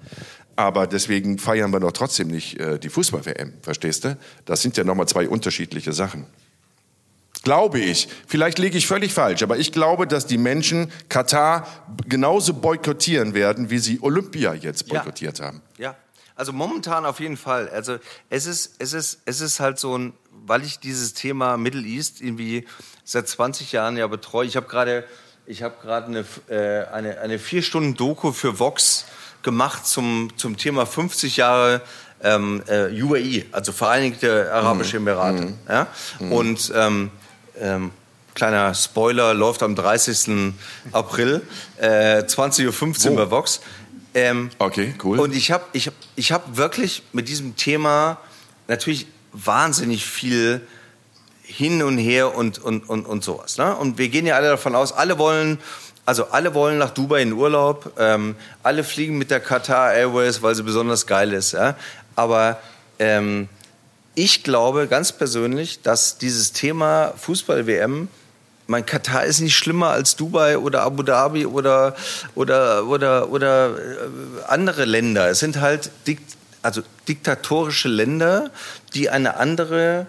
[0.55, 4.17] aber deswegen feiern wir doch trotzdem nicht äh, die Fußball-WM, verstehst du?
[4.45, 6.27] Das sind ja noch mal zwei unterschiedliche Sachen.
[7.43, 8.09] Glaube ich.
[8.27, 11.67] Vielleicht liege ich völlig falsch, aber ich glaube, dass die Menschen Katar
[12.09, 14.99] genauso boykottieren werden, wie sie Olympia jetzt Ja.
[14.99, 15.63] boykottiert haben.
[15.79, 15.95] Ja.
[16.37, 17.69] Also momentan auf jeden Fall.
[17.71, 17.97] Also
[18.29, 20.13] es ist, es ist, es ist halt so ein,
[20.47, 22.67] weil ich dieses Thema Middle East irgendwie
[23.05, 24.47] seit 20 Jahren ja betreue.
[24.47, 25.05] Ich habe gerade,
[25.47, 29.07] ich habe gerade eine, äh, eine, eine vier Stunden Doku für Vox
[29.43, 31.81] gemacht zum, zum Thema 50 Jahre
[32.23, 35.09] ähm, äh, UAE, also Vereinigte Arabische mhm.
[35.09, 35.43] Emirate.
[35.43, 35.59] Mhm.
[35.69, 35.87] Ja?
[36.21, 36.33] Mhm.
[36.33, 37.11] Und ähm,
[37.59, 37.91] ähm,
[38.35, 40.53] kleiner Spoiler, läuft am 30.
[40.93, 41.43] April,
[41.79, 43.61] äh, 20.15 Uhr bei Vox.
[44.17, 45.21] Ähm, okay, cool.
[45.21, 48.17] Und ich habe ich hab, ich hab wirklich mit diesem Thema
[48.67, 50.67] natürlich wahnsinnig viel
[51.43, 53.59] hin und her und, und, und, und sowas.
[53.59, 53.77] Ne?
[53.77, 55.59] Und wir gehen ja alle davon aus, alle wollen,
[56.07, 60.55] also alle wollen nach Dubai in Urlaub, ähm, alle fliegen mit der Qatar Airways, weil
[60.55, 61.53] sie besonders geil ist.
[61.53, 61.77] Ja?
[62.15, 62.59] Aber
[62.99, 63.51] ähm,
[64.15, 68.09] ich glaube ganz persönlich, dass dieses Thema Fußball-WM
[68.67, 71.95] mein Katar ist nicht schlimmer als Dubai oder Abu Dhabi oder
[72.35, 75.31] oder oder oder äh, andere Länder.
[75.31, 75.91] Es sind halt
[76.63, 78.51] also diktatorische Länder,
[78.95, 80.07] die eine andere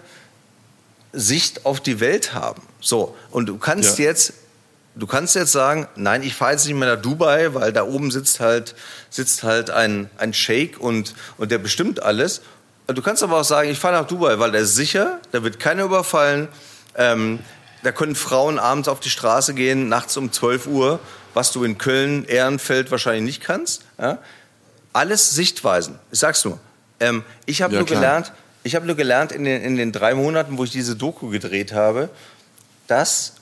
[1.12, 2.62] Sicht auf die Welt haben.
[2.80, 4.06] So und du kannst ja.
[4.06, 4.32] jetzt
[4.96, 8.10] du kannst jetzt sagen, nein, ich fahre jetzt nicht mehr nach Dubai, weil da oben
[8.10, 8.74] sitzt halt
[9.08, 12.40] sitzt halt ein ein Sheikh und und der bestimmt alles.
[12.88, 15.60] Du kannst aber auch sagen, ich fahre nach Dubai, weil der ist sicher, da wird
[15.60, 16.48] keiner überfallen.
[16.96, 17.38] Ähm,
[17.82, 21.00] da können Frauen abends auf die Straße gehen, nachts um 12 Uhr,
[21.34, 23.82] was du in Köln, Ehrenfeld wahrscheinlich nicht kannst.
[23.98, 24.18] Ja?
[24.92, 25.98] Alles Sichtweisen.
[26.10, 26.58] Ich sag's nur.
[27.00, 28.00] Ähm, ich habe ja, nur klar.
[28.00, 28.32] gelernt,
[28.64, 31.72] ich habe nur gelernt in den, in den drei Monaten, wo ich diese Doku gedreht
[31.72, 32.10] habe,
[32.86, 33.34] dass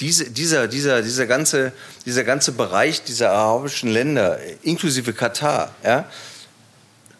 [0.00, 1.72] diese, dieser, dieser, dieser, ganze,
[2.06, 6.04] dieser ganze Bereich dieser arabischen Länder, inklusive Katar, ja,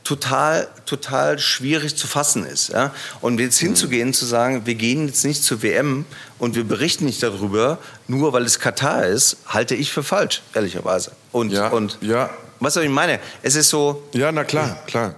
[0.09, 2.71] total, total schwierig zu fassen ist.
[2.71, 2.95] Ja?
[3.21, 6.07] Und jetzt hinzugehen, zu sagen, wir gehen jetzt nicht zur WM
[6.39, 11.13] und wir berichten nicht darüber, nur weil es Katar ist, halte ich für falsch, ehrlicherweise.
[11.31, 12.31] Und, ja, und ja.
[12.59, 14.09] was ich meine, es ist so.
[14.15, 15.15] Ja, na klar, klar.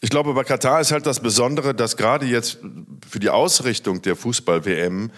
[0.00, 2.58] Ich glaube, bei Katar ist halt das Besondere, dass gerade jetzt
[3.08, 5.10] für die Ausrichtung der Fußball-WM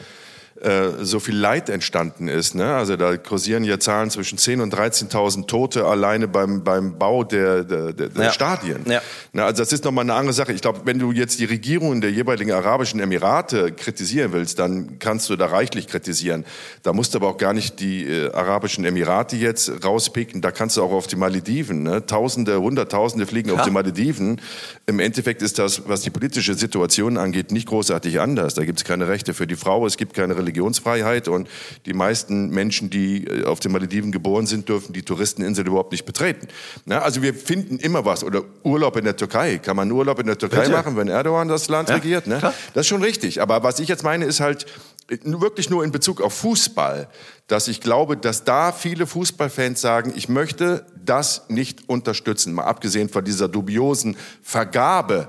[0.63, 2.55] äh, so viel Leid entstanden ist.
[2.55, 2.75] Ne?
[2.75, 7.65] Also da kursieren ja Zahlen zwischen 10.000 und 13.000 Tote alleine beim, beim Bau der,
[7.65, 8.31] der, der ja.
[8.31, 8.85] Stadien.
[8.87, 9.01] Ja.
[9.33, 10.53] Na, also das ist nochmal eine andere Sache.
[10.53, 15.31] Ich glaube, wenn du jetzt die Regierungen der jeweiligen arabischen Emirate kritisieren willst, dann kannst
[15.31, 16.45] du da reichlich kritisieren.
[16.83, 20.43] Da musst du aber auch gar nicht die äh, arabischen Emirate jetzt rauspicken.
[20.43, 21.85] Da kannst du auch auf die Malediven.
[21.85, 22.05] Ne?
[22.05, 23.55] Tausende, Hunderttausende fliegen ja.
[23.55, 24.43] auf die Malediven.
[24.85, 28.53] Im Endeffekt ist das, was die politische Situation angeht, nicht großartig anders.
[28.53, 31.49] Da gibt es keine Rechte für die Frau, es gibt keine Religion Religionsfreiheit und
[31.87, 36.05] die meisten Menschen, die äh, auf den Malediven geboren sind, dürfen die Touristeninsel überhaupt nicht
[36.05, 36.49] betreten.
[36.87, 38.25] Ja, also wir finden immer was.
[38.25, 39.59] Oder Urlaub in der Türkei.
[39.59, 40.73] Kann man Urlaub in der Türkei Bitte?
[40.73, 42.27] machen, wenn Erdogan das Land ja, regiert?
[42.27, 42.41] Ne?
[42.75, 43.41] Das ist schon richtig.
[43.41, 44.67] Aber was ich jetzt meine, ist halt
[45.09, 47.09] äh, wirklich nur in Bezug auf Fußball,
[47.47, 52.53] dass ich glaube, dass da viele Fußballfans sagen, ich möchte das nicht unterstützen.
[52.53, 55.29] Mal abgesehen von dieser dubiosen Vergabe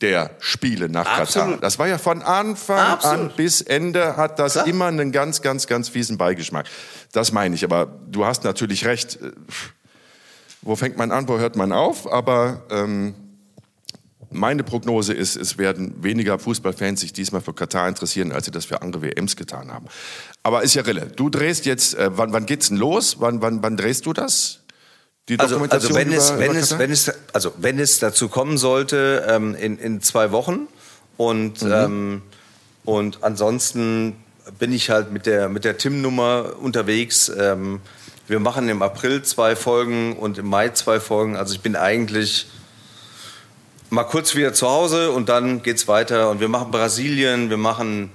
[0.00, 1.48] der Spiele nach Absolut.
[1.48, 1.60] Katar.
[1.60, 3.18] Das war ja von Anfang Absolut.
[3.18, 4.66] an bis Ende hat das Klar.
[4.66, 6.66] immer einen ganz, ganz, ganz fiesen Beigeschmack.
[7.12, 7.64] Das meine ich.
[7.64, 9.18] Aber du hast natürlich recht.
[10.62, 12.10] Wo fängt man an, wo hört man auf?
[12.10, 13.14] Aber ähm,
[14.30, 18.66] meine Prognose ist, es werden weniger Fußballfans sich diesmal für Katar interessieren, als sie das
[18.66, 19.86] für andere WMs getan haben.
[20.42, 21.06] Aber ist ja Rille.
[21.06, 23.20] Du drehst jetzt, äh, wann, wann geht's denn los?
[23.20, 24.60] Wann, wann, wann drehst du das?
[25.28, 28.28] Die also, also wenn es, über, wenn über es, wenn es, also wenn es dazu
[28.28, 30.68] kommen sollte, ähm, in, in zwei Wochen
[31.16, 31.72] und mhm.
[31.72, 32.22] ähm,
[32.84, 34.16] und ansonsten
[34.58, 37.30] bin ich halt mit der mit der Tim-Nummer unterwegs.
[37.38, 37.80] Ähm,
[38.26, 41.36] wir machen im April zwei Folgen und im Mai zwei Folgen.
[41.36, 42.46] Also ich bin eigentlich
[43.90, 46.30] mal kurz wieder zu Hause und dann geht's weiter.
[46.30, 48.10] Und wir machen Brasilien, wir machen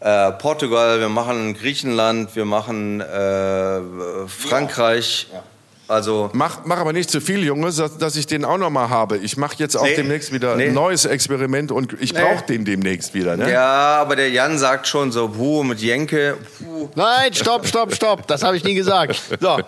[0.00, 3.80] äh, Portugal, wir machen Griechenland, wir machen äh,
[4.26, 5.28] Frankreich.
[5.32, 5.42] Ja.
[5.88, 9.16] Also mach, mach aber nicht zu viel, Junge, dass ich den auch noch mal habe.
[9.16, 10.66] Ich mache jetzt auch nee, demnächst wieder nee.
[10.66, 12.20] ein neues Experiment und ich nee.
[12.20, 13.38] brauche den demnächst wieder.
[13.38, 13.50] Ne?
[13.50, 16.36] Ja, aber der Jan sagt schon so, puh, mit Jenke.
[16.58, 16.90] Puh.
[16.94, 18.26] Nein, stopp, stopp, stopp.
[18.26, 19.18] Das habe ich nie gesagt.
[19.40, 19.58] So,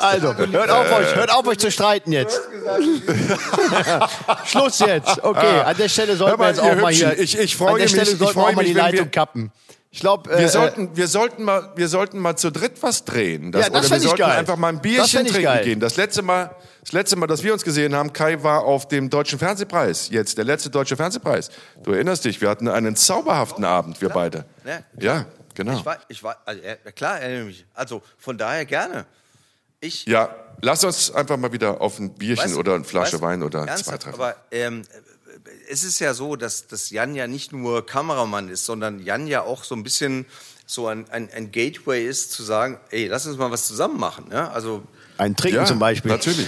[0.00, 2.40] also hört auf euch, hört auf euch zu streiten jetzt.
[4.46, 5.22] Schluss jetzt.
[5.22, 7.16] Okay, an der Stelle sollten wir jetzt auch mal hier.
[7.16, 7.94] Ich, ich freue mich.
[7.94, 9.52] Ich freue mich, die Leitung kappen.
[9.92, 13.50] Ich glaube, wir, äh, sollten, wir, sollten mal, wir sollten mal zu dritt was drehen.
[13.50, 14.38] Das, ja, das oder wir sollten geil.
[14.38, 15.64] einfach mal ein Bierchen trinken geil.
[15.64, 15.80] gehen.
[15.80, 19.10] Das letzte, mal, das letzte Mal, dass wir uns gesehen haben, Kai war auf dem
[19.10, 20.08] Deutschen Fernsehpreis.
[20.10, 21.50] Jetzt, der letzte Deutsche Fernsehpreis.
[21.82, 24.44] Du erinnerst dich, wir hatten einen zauberhaften Abend, wir beide.
[24.64, 25.76] Ja, ja genau.
[25.76, 26.62] Ich war, ich war, also,
[26.94, 27.66] klar, erinnere mich.
[27.74, 29.06] Also von daher gerne.
[29.80, 33.22] Ich, ja, lass uns einfach mal wieder auf ein Bierchen weißt, oder eine Flasche weißt,
[33.22, 34.14] Wein oder zwei treffen.
[34.14, 34.82] Aber ähm,
[35.68, 39.42] es ist ja so, dass, dass Jan ja nicht nur Kameramann ist, sondern Jan ja
[39.42, 40.26] auch so ein bisschen
[40.66, 44.26] so ein, ein, ein Gateway ist, zu sagen, ey, lass uns mal was zusammen machen.
[44.32, 44.50] Ja?
[44.50, 44.82] Also,
[45.18, 46.10] ein Trinken ja, zum Beispiel.
[46.10, 46.46] Natürlich.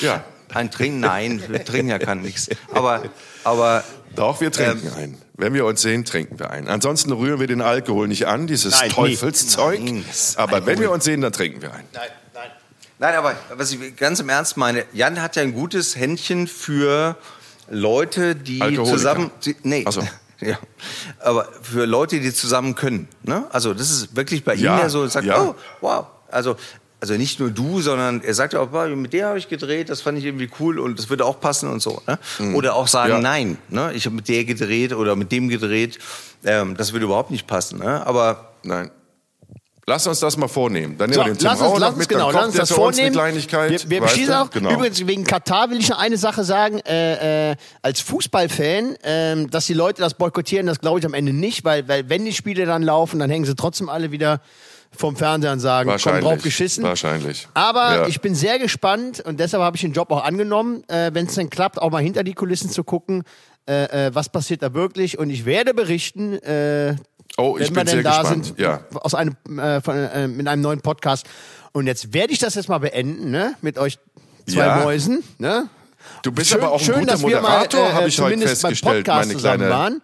[0.00, 0.24] Ja.
[0.52, 2.48] Ein Trinken, nein, wir trinken ja kann nichts.
[2.72, 3.02] Aber,
[3.42, 3.82] aber
[4.14, 5.18] Doch, wir trinken ein.
[5.36, 6.68] Wenn wir uns sehen, trinken wir ein.
[6.68, 8.90] Ansonsten rühren wir den Alkohol nicht an, dieses Nein.
[8.90, 9.80] Teufelszeug.
[9.80, 10.04] Nein,
[10.36, 11.84] Aber wenn wir uns sehen, dann trinken wir ein.
[11.92, 12.50] Nein, nein.
[13.00, 17.16] Nein, aber was ich ganz im Ernst meine, Jan hat ja ein gutes Händchen für
[17.70, 18.96] Leute, die Alkoholiker.
[18.96, 19.30] zusammen.
[19.62, 19.84] Nee.
[19.86, 20.02] Ach so.
[20.40, 20.58] Ja.
[21.20, 23.08] Aber für Leute, die zusammen können.
[23.22, 23.44] Ne?
[23.50, 25.40] Also das ist wirklich bei Ja, ihm ja so, er sagt, ja.
[25.40, 26.06] oh, wow.
[26.30, 26.56] Also,
[27.00, 29.88] also nicht nur du, sondern er sagt ja auch, "Boah, mit der habe ich gedreht,
[29.88, 32.02] das fand ich irgendwie cool und das würde auch passen und so.
[32.06, 32.18] Ne?
[32.52, 33.16] Oder auch sagen, Mhm.
[33.16, 33.22] Ja.
[33.22, 33.92] nein, ne?
[33.94, 35.98] ich habe mit der gedreht oder mit dem gedreht,
[36.44, 37.78] ähm, das würde überhaupt nicht passen.
[37.78, 38.04] Ne?
[38.06, 38.90] Aber Nein.
[39.86, 40.96] Lass uns das mal vornehmen.
[40.96, 42.56] Dann nehmen So, wir den Tim lass uns, lass uns, mit, genau, dann lass uns
[42.56, 43.12] das uns vornehmen.
[43.12, 43.70] Kleinigkeit.
[43.70, 44.70] Wir, wir beschließen auch, Genau.
[44.70, 49.66] übrigens wegen Katar will ich noch eine Sache sagen, äh, äh, als Fußballfan, ähm, dass
[49.66, 52.64] die Leute das boykottieren, das glaube ich am Ende nicht, weil, weil wenn die Spiele
[52.64, 54.40] dann laufen, dann hängen sie trotzdem alle wieder
[54.96, 56.24] vom Fernseher und sagen, komm Wahrscheinlich.
[56.24, 56.84] drauf geschissen.
[56.84, 57.48] Wahrscheinlich.
[57.52, 58.06] Aber Ja.
[58.06, 61.34] ich bin sehr gespannt und deshalb habe ich den Job auch angenommen, äh, wenn es
[61.34, 63.24] dann klappt, auch mal hinter die Kulissen zu gucken,
[63.68, 65.18] äh, äh, was passiert da wirklich.
[65.18, 66.94] Und ich werde berichten, äh,
[67.36, 68.44] Oh, ich wenn wir bin sehr denn da gespannt.
[68.46, 68.80] sind, Ja.
[68.94, 71.26] aus einem, äh, von, äh, mit einem neuen Podcast.
[71.72, 73.54] Und jetzt werde ich das jetzt mal beenden, ne?
[73.60, 73.98] Mit euch
[74.48, 74.76] zwei Ja.
[74.84, 75.68] Mäusen, ne?
[76.22, 79.04] Du bist aber auch ein guter dass wir Moderator, mal, äh, habe ich heute festgestellt.
[79.06, 80.02] Podcast Meine zusammen kleine, waren.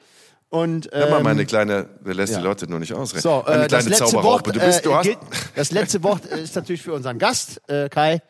[0.49, 2.41] Und, hör mal, ähm, meine kleine, der lässt ja.
[2.41, 3.23] die Leute nur nicht ausreden.
[3.23, 4.47] so, meine äh, das kleine letzte Zauberraupe.
[4.47, 5.19] Wort, Du bist, du äh, hast, gilt,
[5.55, 8.21] das letzte Wort ist natürlich für unseren Gast, äh, Kai.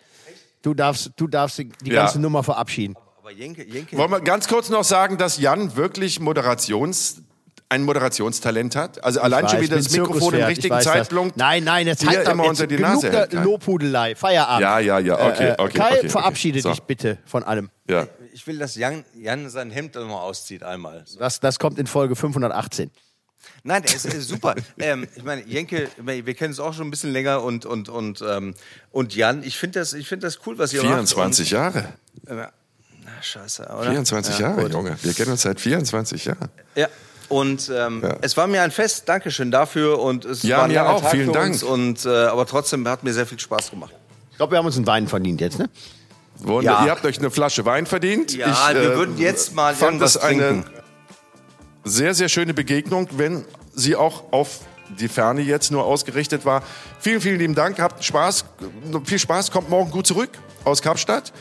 [0.61, 2.03] Du darfst, du darfst die die Ja.
[2.03, 2.94] ganze Nummer verabschieden.
[3.18, 7.22] Aber Jenke, Jenke Wollen wir ganz kurz noch sagen, dass Jan wirklich Moderations,
[7.70, 9.02] ein Moderationstalent hat?
[9.02, 10.92] Also allein schon weiß, wieder bin das Mikrofon im richtigen weiß das.
[10.92, 11.36] Zeitpunkt.
[11.36, 13.28] Nein, nein, jetzt halt immer jetzt unter die genug Nase.
[13.32, 14.14] Lobhudelei.
[14.14, 14.60] Feierabend.
[14.60, 15.78] Ja, ja, ja, okay, Äh, okay.
[15.78, 16.70] Kai, okay, verabschiede okay.
[16.70, 17.70] dich bitte von allem.
[17.88, 18.06] Ja.
[18.32, 21.04] ich will, dass Jan, Jan sein Hemd nochmal auszieht einmal.
[21.18, 22.90] Das, das kommt in Folge 518.
[23.62, 24.54] Nein, der ist, super.
[24.78, 28.22] ähm, ich meine, Jenke, wir kennen es auch schon ein bisschen länger und und und
[28.26, 28.54] ähm,
[28.90, 31.82] und Jan, ich finde das, ich finde das cool, was ihr 24 Jahre.
[31.82, 32.30] macht.
[32.30, 32.46] Und, äh,
[33.04, 33.90] na, scheiße, oder?
[33.90, 34.72] 24 Ja, Jahre, gut.
[34.72, 34.96] Junge.
[35.02, 36.48] Wir kennen uns seit 24 Jahren.
[36.74, 36.88] Ja.
[37.31, 38.16] Und ähm, Ja.
[38.20, 41.12] es war mir ein Fest, Dankeschön dafür und es Ja, war ein mir auch, Tag
[41.12, 41.53] vielen für Dank.
[41.53, 43.95] uns und äh, aber trotzdem hat mir sehr viel Spaß gemacht.
[44.33, 45.70] Ich glaube, wir haben uns einen Wein verdient jetzt, ne?
[46.39, 46.85] Wunder, Ja.
[46.85, 48.35] Ihr habt euch eine Flasche Wein verdient.
[48.35, 50.70] Ja, ich, wir äh, würden jetzt mal fand irgendwas das eine trinken.
[51.85, 54.61] sehr, sehr schöne Begegnung, wenn sie auch auf
[54.99, 56.62] die Ferne jetzt nur ausgerichtet war.
[56.99, 57.78] Vielen, vielen lieben Dank.
[57.78, 58.45] Habt Spaß.
[59.05, 59.51] Viel Spaß.
[59.53, 60.31] Kommt morgen gut zurück
[60.64, 61.33] aus Kapstadt.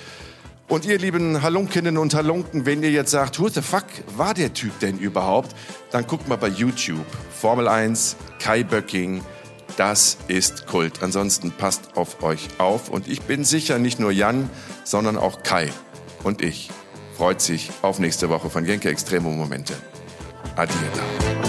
[0.70, 4.54] Und ihr lieben Halunkinnen und Halunken, wenn ihr jetzt sagt, who the fuck war der
[4.54, 5.56] Typ denn überhaupt,
[5.90, 7.06] dann guckt mal bei YouTube.
[7.32, 9.24] Formel 1, Kai Böcking,
[9.78, 11.02] das ist Kult.
[11.02, 12.90] Ansonsten passt auf euch auf.
[12.90, 14.48] Und ich bin sicher, nicht nur Jan,
[14.84, 15.70] sondern auch Kai
[16.24, 16.70] und ich
[17.18, 19.74] freut sich auf nächste Woche von Jenke Extremo Momente.
[20.56, 21.49] Adieta.